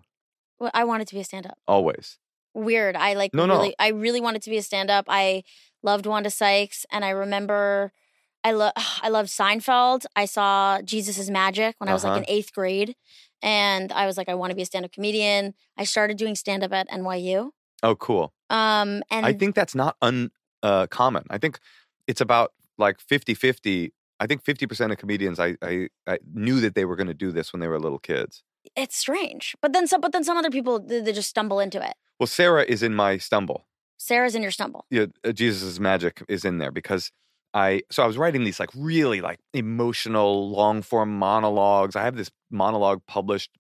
[0.61, 1.59] Well, I wanted to be a stand up.
[1.66, 2.18] Always.
[2.55, 2.94] Weird.
[2.96, 3.55] I like No, no.
[3.57, 5.07] really I really wanted to be a stand up.
[5.09, 5.42] I
[5.82, 7.92] loved Wanda Sykes and I remember
[8.45, 8.72] I love
[9.03, 10.07] I loved Seinfeld.
[10.16, 12.24] I saw Jesus is Magic when I was like Uh-huh.
[12.26, 12.97] in 8th grade
[13.43, 15.55] and I was like I want to be a stand up comedian.
[15.76, 17.51] I started doing stand up at NYU.
[17.82, 18.32] Oh, cool.
[18.51, 20.30] Um and I think that's not uncommon.
[20.62, 21.24] Uh, common.
[21.30, 21.59] I think
[22.07, 23.93] it's about like 50 50.
[24.22, 27.32] I think 50% of comedians I, I, I knew that they were going to do
[27.32, 28.43] this when they were little kids.
[28.76, 29.57] it's strange.
[29.62, 31.95] But then some but then some other people they, they just stumble into it.
[32.18, 33.64] Well, Sarah is in my stumble.
[33.97, 34.84] Sarah's in your stumble.
[34.91, 37.11] Yeah, uh, Jesus' magic is in there because
[37.55, 41.96] I so I was writing these like really like emotional long form monologues.
[41.96, 43.51] I have this monologue published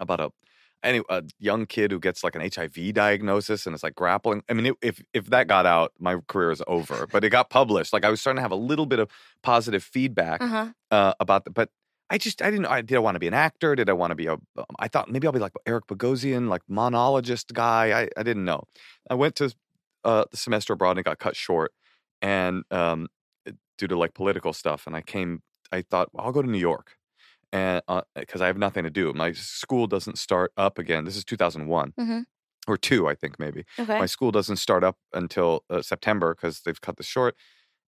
[0.00, 0.30] about a
[0.84, 4.42] any a young kid who gets like an HIV diagnosis and is like grappling.
[4.48, 7.06] I mean, it, if if that got out, my career is over.
[7.06, 7.92] But it got published.
[7.92, 9.10] Like I was starting to have a little bit of
[9.42, 10.68] positive feedback Uh-huh.
[10.92, 11.70] uh, about the, but
[12.10, 13.74] I just I didn't I did I want to be an actor?
[13.74, 14.40] Did I want to be a um,
[14.78, 18.02] I thought maybe I'll be like Eric Bogosian, like monologist guy.
[18.02, 18.62] I, I didn't know.
[19.10, 19.52] I went to
[20.04, 21.72] uh, the semester abroad and it got cut short,
[22.22, 23.08] and um,
[23.78, 25.42] due to like political stuff, and I came.
[25.70, 26.96] I thought well, I'll go to New York,
[27.52, 27.82] and
[28.14, 29.12] because I have nothing to do.
[29.12, 31.04] My school doesn't start up again.
[31.04, 32.24] This is 2001 Mhm.
[32.66, 33.64] or two, I think maybe.
[33.78, 33.98] Okay.
[33.98, 37.34] My school doesn't start up until uh, September because they've cut this short.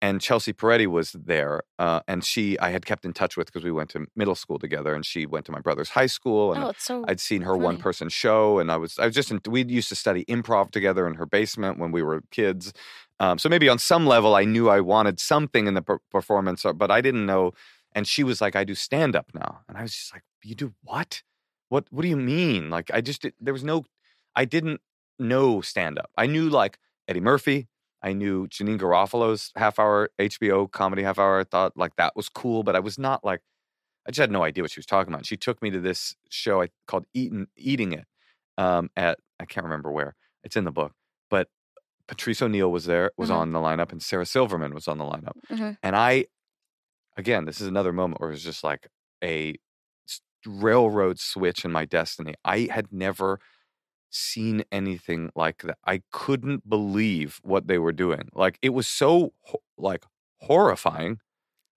[0.00, 3.64] And Chelsea Peretti was there, uh, and she I had kept in touch with because
[3.64, 6.62] we went to middle school together, and she went to my brother's high school, and
[6.62, 7.64] oh, so I'd seen her funny.
[7.64, 10.70] one person show, and I was I was just in, we used to study improv
[10.70, 12.72] together in her basement when we were kids.
[13.20, 16.64] Um, so maybe on some level I knew I wanted something in the per- performance,
[16.64, 17.52] uh, but I didn't know.
[17.94, 20.54] And she was like, "I do stand up now," and I was just like, "You
[20.54, 21.22] do what?
[21.68, 21.86] What?
[21.90, 23.84] What do you mean?" Like I just there was no,
[24.36, 24.80] I didn't
[25.18, 26.10] know stand up.
[26.16, 27.68] I knew like Eddie Murphy.
[28.02, 31.40] I knew Janeane Garofalo's half hour HBO comedy half hour.
[31.40, 33.40] I thought like that was cool, but I was not like
[34.06, 35.26] I just had no idea what she was talking about.
[35.26, 38.06] She took me to this show I, called Eating Eating It
[38.56, 40.14] um, at I can't remember where.
[40.44, 40.92] It's in the book,
[42.08, 43.34] Patrice O'Neal was there, was Mhm.
[43.36, 45.34] on the lineup, and Sarah Silverman was on the lineup.
[45.50, 45.78] Mhm.
[45.82, 46.26] And I,
[47.16, 48.88] again, this is another moment where it was just like
[49.22, 49.54] a
[50.46, 52.34] railroad switch in my destiny.
[52.44, 53.38] I had never
[54.10, 55.76] seen anything like that.
[55.84, 58.30] I couldn't believe what they were doing.
[58.32, 59.34] Like it was so
[59.76, 60.04] like
[60.40, 61.20] horrifying,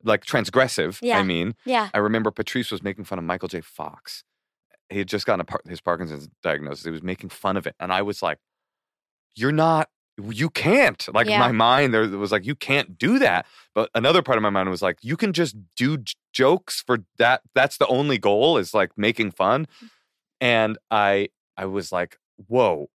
[0.03, 0.99] like transgressive.
[1.01, 1.17] Yeah.
[1.19, 1.89] I mean, Yeah.
[1.93, 3.59] I remember Patrice was making fun of Michael J.
[3.61, 4.23] Fox.
[4.89, 6.85] He had just gotten a par- his Parkinson's diagnosis.
[6.85, 8.39] He was making fun of it, and I was like,
[9.35, 9.89] "You're not.
[10.29, 11.39] You can't." Like Yeah.
[11.39, 14.69] my mind there was like, "You can't do that." But another part of my mind
[14.69, 17.41] was like, "You can just do j- jokes for that.
[17.55, 19.89] That's the only goal is like making fun." Mm.
[20.41, 22.17] And I I was like,
[22.47, 22.89] "Whoa."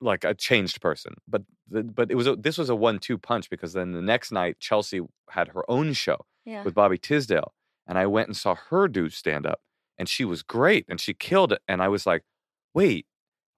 [0.00, 1.14] like a changed person.
[1.26, 4.30] But the, but it was a, this was a one-two punch because then the next
[4.30, 5.00] night Chelsea
[5.30, 6.62] had her own show Yeah.
[6.62, 7.52] with Bobby Tisdale,
[7.84, 9.60] and I went and saw her do stand up,
[9.98, 11.62] and she was great and she killed it.
[11.66, 12.22] And I was like,
[12.72, 13.06] wait,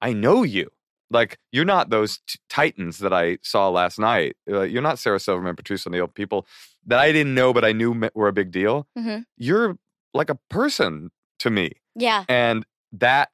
[0.00, 0.70] I know you.
[1.10, 4.36] Like you're not those t- titans that I saw last night.
[4.50, 6.46] Uh, you're not Sarah Silverman, Patrice O'Neal, people
[6.86, 8.86] that I didn't know but I knew me- were a big deal.
[8.96, 9.24] Mhm.
[9.36, 9.76] You're
[10.14, 11.72] like a person to me.
[11.94, 12.24] Yeah.
[12.28, 13.30] And that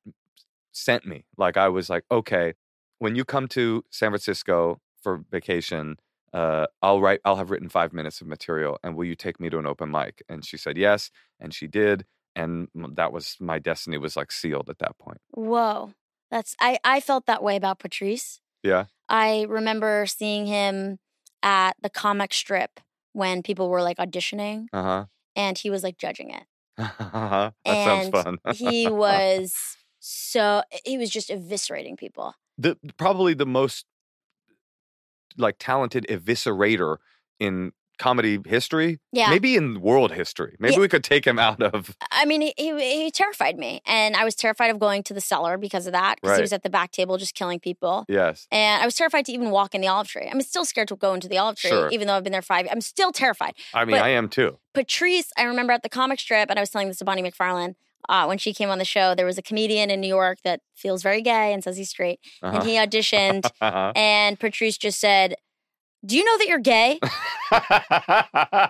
[0.72, 1.24] sent me.
[1.36, 2.54] Like I was like, okay,
[2.98, 5.96] when you come to San Francisco for vacation,
[6.32, 7.20] uh, I'll write.
[7.24, 9.90] I'll have written five minutes of material, and will you take me to an open
[9.90, 10.22] mic?
[10.28, 11.10] And she said yes,
[11.40, 12.04] and she did,
[12.34, 15.20] and that was my destiny was like sealed at that point.
[15.30, 15.92] Whoa.
[16.30, 18.40] That's I I felt that way about Patrice.
[18.62, 20.98] Yeah, I remember seeing him
[21.42, 22.80] at the comic strip
[23.12, 25.04] when people were like auditioning uh
[25.34, 26.44] and he was like judging it.
[26.78, 27.50] huh.
[27.64, 28.38] that sounds fun.
[28.54, 32.34] he was so he was just eviscerating people.
[32.58, 33.86] the probably the most
[35.36, 36.96] like talented eviscerator
[37.38, 38.98] in comedy history.
[39.12, 39.30] Yeah.
[39.30, 40.56] maybe in world history.
[40.58, 40.80] Maybe Yeah.
[40.80, 41.96] we could take him out of.
[42.10, 45.20] I mean, he, he he terrified me, and I was terrified of going to the
[45.20, 46.16] cellar because of that.
[46.16, 46.36] Because Right.
[46.38, 48.46] he was at the back table just killing people, Yes.
[48.50, 50.28] and I was terrified to even walk in the olive tree.
[50.30, 51.88] I'm still scared to go into the olive tree, Sure.
[51.90, 52.66] even though I've been there five.
[52.70, 53.54] I'm still terrified.
[53.74, 54.58] I mean, But- I am too.
[54.74, 57.74] Patrice, I remember at the comic strip, and I was telling this to Bonnie McFarlane
[58.10, 59.14] uh, when she came on the show.
[59.14, 62.20] There was a comedian in New York that feels very gay and says he's straight,
[62.42, 62.58] Uh-huh.
[62.58, 63.92] and he auditioned, Uh-huh.
[63.96, 65.34] and Patrice just said,
[66.04, 66.98] "Do you know that you're gay?"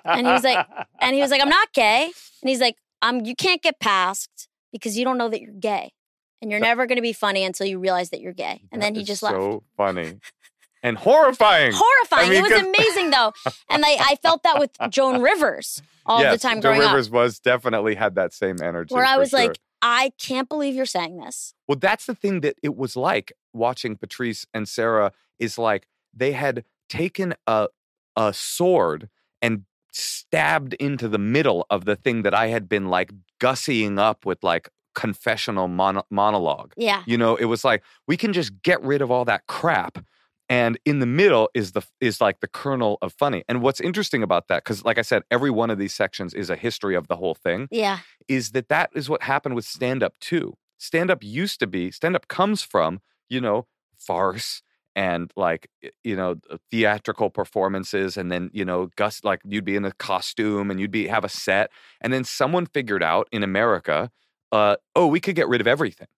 [0.04, 0.66] And he was like-
[1.00, 2.04] And he was like, "I'm not gay,"
[2.42, 5.92] and he's like, "Um, you can't get past because you don't know that you're gay,
[6.40, 8.94] and you're never going to be funny until you realize that you're gay." And then
[8.94, 9.36] he just left.
[9.36, 10.20] So funny
[10.82, 11.72] and horrifying.
[11.74, 12.26] Horrifying.
[12.26, 13.32] I mean, it was amazing though,
[13.68, 16.92] and I, I felt that with Joan Rivers all yes, the time Joan growing up.
[16.92, 18.94] Rivers was definitely had that same energy.
[18.94, 19.40] where I was sure.
[19.40, 21.54] like, I can't believe you're saying this.
[21.66, 26.32] Well, that's the thing that it was like watching Patrice and Sarah is like they
[26.32, 27.68] had taken a
[28.16, 29.08] a sword
[29.42, 33.10] and stabbed into the middle of the thing that I had been like
[33.40, 36.72] gussying up with like confessional mon- monologue.
[36.76, 37.02] Yeah.
[37.06, 39.98] You know, it was like we can just get rid of all that crap.
[40.48, 43.42] And in the middle is the is like the kernel of funny.
[43.48, 46.48] And what's interesting about that, because like I said, every one of these sections is
[46.50, 47.98] a history of the whole thing Yeah.
[48.28, 50.56] is that that is what happened with stand up too.
[50.78, 53.66] Stand up used to be, stand up comes from, you know,
[53.98, 54.62] farce
[54.96, 55.68] and like,
[56.02, 58.16] you know, uh, theatrical performances.
[58.16, 61.22] And then, you know, Gus, like you'd be in a costume and you'd be, have
[61.22, 61.70] a set.
[62.00, 64.10] And then someone figured out in America,
[64.50, 66.08] uh, oh, we could get rid of everything.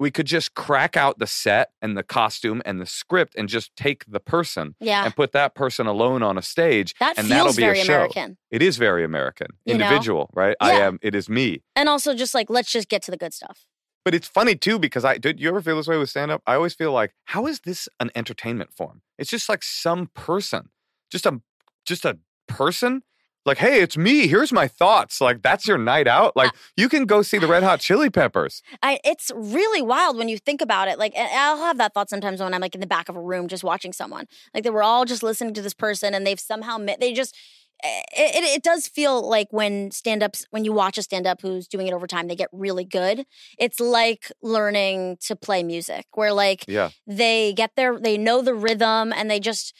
[0.00, 3.76] We could just crack out the set and the costume and the script and just
[3.76, 5.04] take the person Yeah.
[5.04, 6.94] and put that person alone on a stage.
[6.98, 7.92] That and that'll feels be very a show.
[7.94, 8.36] American.
[8.50, 9.84] It is very American, You know?
[9.84, 10.56] individual, right?
[10.60, 10.98] I am.
[11.00, 11.62] It is me.
[11.76, 13.66] And also just like, let's just get to the good stuff.
[14.04, 15.40] But it's funny too because I did.
[15.40, 16.42] You ever feel this way with stand up?
[16.46, 19.02] I always feel like, how is this an entertainment form?
[19.18, 20.68] It's just like some person,
[21.10, 21.40] just a
[21.86, 23.02] just a person.
[23.46, 24.26] Like, hey, it's me.
[24.26, 25.20] Here's my thoughts.
[25.20, 26.28] Like, that's your night out.
[26.28, 28.62] Uh, like, you can go see the Red Hot Chili Peppers.
[28.82, 30.98] I, it's really wild when you think about it.
[30.98, 33.46] Like, I'll have that thought sometimes when I'm like in the back of a room
[33.46, 34.24] just watching someone.
[34.54, 37.36] Like, they were all just listening to this person and they've somehow met, they just,
[37.84, 41.42] it, it, it does feel like when stand ups, when you watch a stand up
[41.42, 43.26] who's doing it over time, they get really good.
[43.58, 46.90] It's like learning to play music, where like Yeah.
[47.06, 49.74] they get there, they know the rhythm, and they just.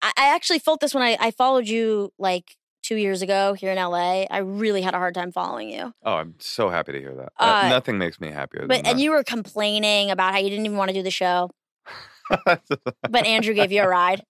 [0.00, 3.70] I, I actually felt this when I, I followed you like two years ago here
[3.70, 4.22] in LA.
[4.30, 5.92] I really had a hard time following you.
[6.02, 7.32] Oh, I'm so happy to hear that.
[7.38, 8.66] Uh, Nothing makes me happier.
[8.66, 11.50] But and you were complaining about how you didn't even want to do the show,
[12.44, 14.24] but Andrew gave you a ride.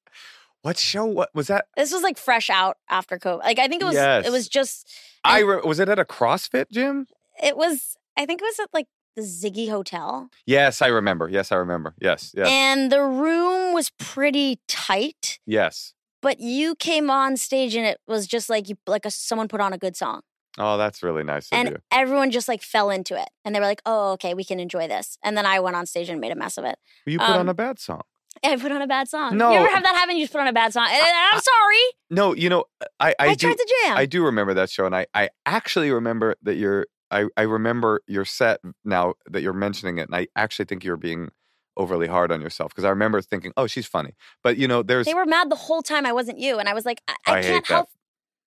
[0.62, 1.04] What show?
[1.04, 1.66] What was that?
[1.76, 3.40] This was like fresh out after COVID.
[3.40, 4.26] Like I think it was Yes.
[4.26, 4.88] it was just
[5.24, 7.06] I re- was it at a CrossFit gym?
[7.42, 8.86] it was I think it was at like
[9.16, 10.30] the Ziggy Hotel.
[10.46, 11.28] Yes, I remember.
[11.28, 11.94] Yes, I remember.
[12.00, 15.92] Yes, yes, And the room was pretty tight, yes.
[16.22, 19.60] but you came on stage and it was just like you like a, someone put
[19.60, 20.22] on a good song.
[20.58, 21.76] Oh, that's really nice of and you.
[21.90, 23.28] everyone just like fell into it.
[23.44, 25.86] And they were like, "Oh, okay, we can enjoy this." And then I went on
[25.86, 26.76] stage and made a mess of it.
[27.06, 28.02] You put on um, a bad song.
[28.44, 29.36] I put on a bad song.
[29.36, 29.50] No.
[29.52, 30.16] You ever have that happen?
[30.16, 30.86] You just put on a bad song.
[30.90, 31.76] And I'm sorry.
[32.10, 32.64] No, you know,
[32.98, 33.96] I I, I, do tried to jam.
[33.96, 38.00] I do remember that show, and I I actually remember that you're I I remember
[38.06, 41.30] your set now that you're mentioning it, and I actually think you're being
[41.76, 44.12] overly hard on yourself because I remember thinking, oh, she's funny,
[44.42, 46.74] but you know, there's They were mad the whole time I wasn't you, and I
[46.74, 47.88] was like, I, I, I can't help.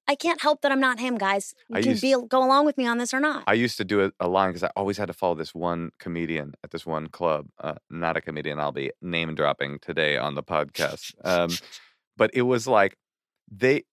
[0.07, 1.53] I can't help that I'm not him, guys.
[1.69, 3.43] You I can used- be go along with me on this or not.
[3.47, 5.91] I used to do a, a line because I always had to follow this one
[5.99, 7.47] comedian at this one club.
[7.59, 11.13] Uh, not a comedian I'll be name dropping today on the podcast.
[11.23, 11.49] Um,
[12.17, 12.97] but it was like
[13.51, 13.83] they,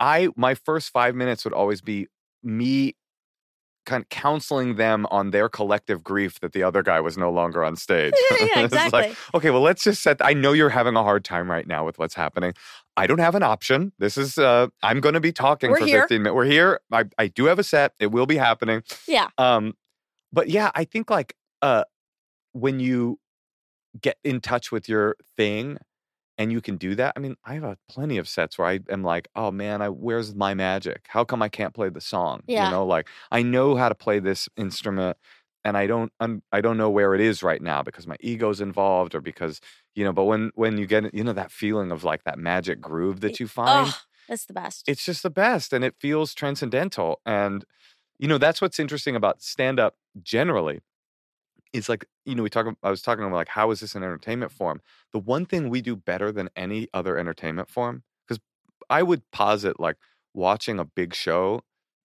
[0.00, 2.08] I, my first five minutes would always be
[2.42, 2.96] me
[3.84, 7.64] kind of counseling them on their collective grief that the other guy was no longer
[7.64, 8.14] on stage.
[8.30, 9.16] Yeah, It's like, exactly.
[9.34, 10.24] okay, well, let's just set.
[10.24, 12.54] I know you're having a hard time right now with what's happening.
[12.96, 13.92] I don't have an option.
[13.98, 14.38] This is.
[14.38, 16.00] uh I'm going to be talking We're for here.
[16.02, 16.34] 15 minutes.
[16.34, 16.80] We're here.
[16.90, 17.92] I, I do have a set.
[17.98, 18.82] It will be happening.
[19.06, 19.28] Yeah.
[19.38, 19.74] Um,
[20.32, 21.84] but yeah, I think like uh,
[22.52, 23.18] when you
[24.00, 25.78] get in touch with your thing
[26.38, 27.12] and you can do that.
[27.14, 30.34] I mean, I have plenty of sets where I am like, oh man, I where's
[30.34, 31.06] my magic?
[31.08, 32.42] How come I can't play the song?
[32.46, 32.66] Yeah.
[32.66, 35.18] You know, like I know how to play this instrument
[35.64, 38.60] and I don't I'm, I don't know where it is right now because my ego's
[38.60, 39.60] involved or because
[39.94, 40.12] you know.
[40.12, 43.40] But when when you get you know that feeling of like that magic groove that
[43.40, 43.98] you find, Oh,
[44.28, 44.88] that's the best.
[44.88, 47.64] it's just the best and it feels transcendental and
[48.18, 50.80] you know that's what's interesting about stand up generally
[51.72, 54.02] is like you know we talk i was talking about like how is this an
[54.02, 54.80] entertainment form
[55.12, 58.40] the one thing we do better than any other entertainment form because
[58.90, 59.96] i would posit like
[60.34, 61.62] watching a big show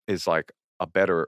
[0.08, 1.28] is like a better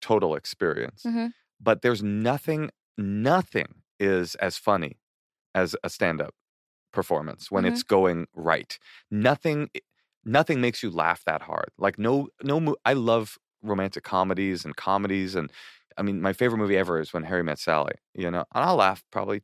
[0.00, 1.32] total experience Mhm.
[1.60, 4.98] But there's nothing nothing is as funny
[5.54, 6.34] as a stand-up
[6.92, 7.66] performance when Mhm.
[7.66, 8.78] it's going right
[9.10, 9.70] nothing
[10.24, 14.76] nothing makes you laugh that hard like no no mo- i love romantic comedies and
[14.76, 15.52] comedies and
[15.98, 18.76] i mean my favorite movie ever is when harry met sally you know and i'll
[18.76, 19.42] laugh probably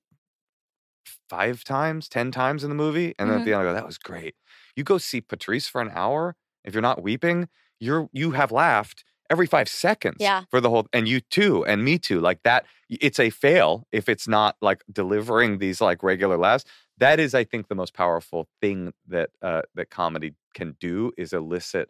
[1.28, 3.36] five times ten times in the movie and then Mhm.
[3.36, 4.34] at the end i go that was great
[4.76, 7.48] you go see patrice for an hour if you're not weeping
[7.78, 10.44] you're you have laughed every five seconds Yeah.
[10.50, 14.08] for the whole and you too and me too like that it's a fail if
[14.08, 16.64] it's not like delivering these like regular laughs
[16.98, 21.32] that is i think the most powerful thing that uh that comedy can do is
[21.32, 21.88] elicit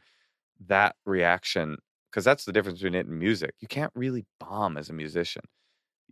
[0.67, 1.77] that reaction
[2.11, 5.43] because that's the difference between it and music you can't really bomb as a musician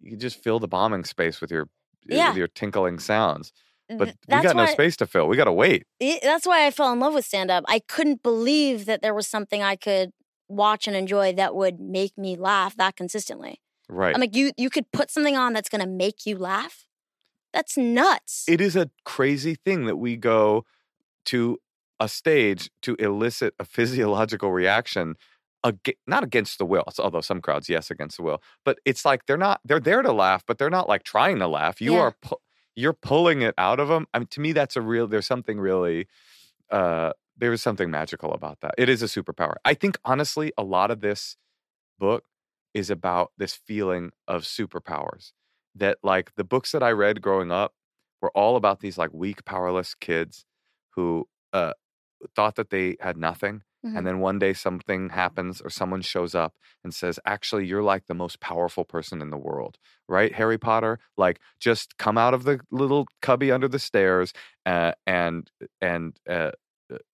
[0.00, 1.68] you can just fill the bombing space with your
[2.04, 2.28] Yeah.
[2.30, 3.52] with your tinkling sounds
[3.88, 6.46] but Th- we got no why- space to fill we got to wait it- that's
[6.46, 7.64] why I fell in love with stand up.
[7.68, 10.10] I couldn't believe that there was something I could
[10.52, 13.60] watch and enjoy that would make me laugh that consistently.
[13.88, 16.86] right I'm like, you you could put something on that's gonna make you laugh.
[17.52, 18.44] That's nuts.
[18.48, 20.64] it is a crazy thing that we go
[21.26, 21.58] to
[22.00, 25.16] a stage to elicit a physiological reaction
[25.64, 29.26] ag- not against the will although some crowds yes against the will but it's like
[29.26, 32.00] they're not they're there to laugh but they're not like trying to laugh you Yeah.
[32.00, 32.36] are pu-
[32.74, 35.60] you're pulling it out of them i mean to me that's a real there's something
[35.60, 36.08] really
[36.70, 38.74] uh there is something magical about that.
[38.78, 39.54] It is a superpower.
[39.64, 41.36] I think honestly a lot of this
[41.98, 42.24] book
[42.74, 45.32] is about this feeling of superpowers
[45.74, 47.72] that like the books that i read growing up
[48.20, 50.44] were all about these like weak powerless kids
[50.94, 51.72] who uh
[52.36, 53.98] thought that they had nothing Mhm.
[53.98, 56.54] and then one day something happens or someone shows up
[56.84, 59.78] and says actually you're like the most powerful person in the world
[60.08, 60.34] right?
[60.34, 64.32] Harry potter like just come out of the little cubby under the stairs
[64.66, 66.52] uh, and and uh,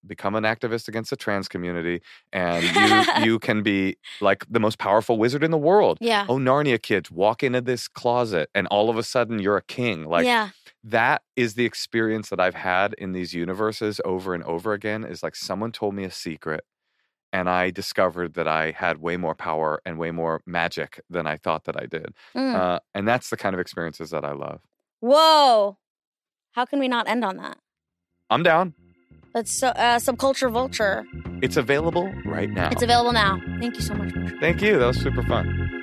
[0.06, 2.00] become an activist against the trans community
[2.32, 6.26] and you you can be like the most powerful wizard in the world yeah.
[6.28, 10.04] oh narnia kids walk into this closet and all of a sudden you're a king
[10.04, 10.50] like yeah.
[10.82, 15.22] that is the experience that I've had in these universes over and over again is
[15.22, 16.64] like someone told me a secret
[17.32, 21.36] and I discovered that I had way more power and way more magic than I
[21.36, 22.14] thought that I did.
[22.34, 22.54] Mm.
[22.54, 24.60] Uh, and that's the kind of experiences that I love.
[25.00, 25.76] Whoa.
[26.52, 27.58] How can we not end on that?
[28.30, 28.74] I'm down.
[29.34, 31.04] That's so, uh, Subculture Vulture.
[31.42, 32.70] It's available right now.
[32.70, 33.40] It's available now.
[33.60, 34.12] Thank you so much.
[34.40, 34.78] Thank you.
[34.78, 35.77] That was super fun.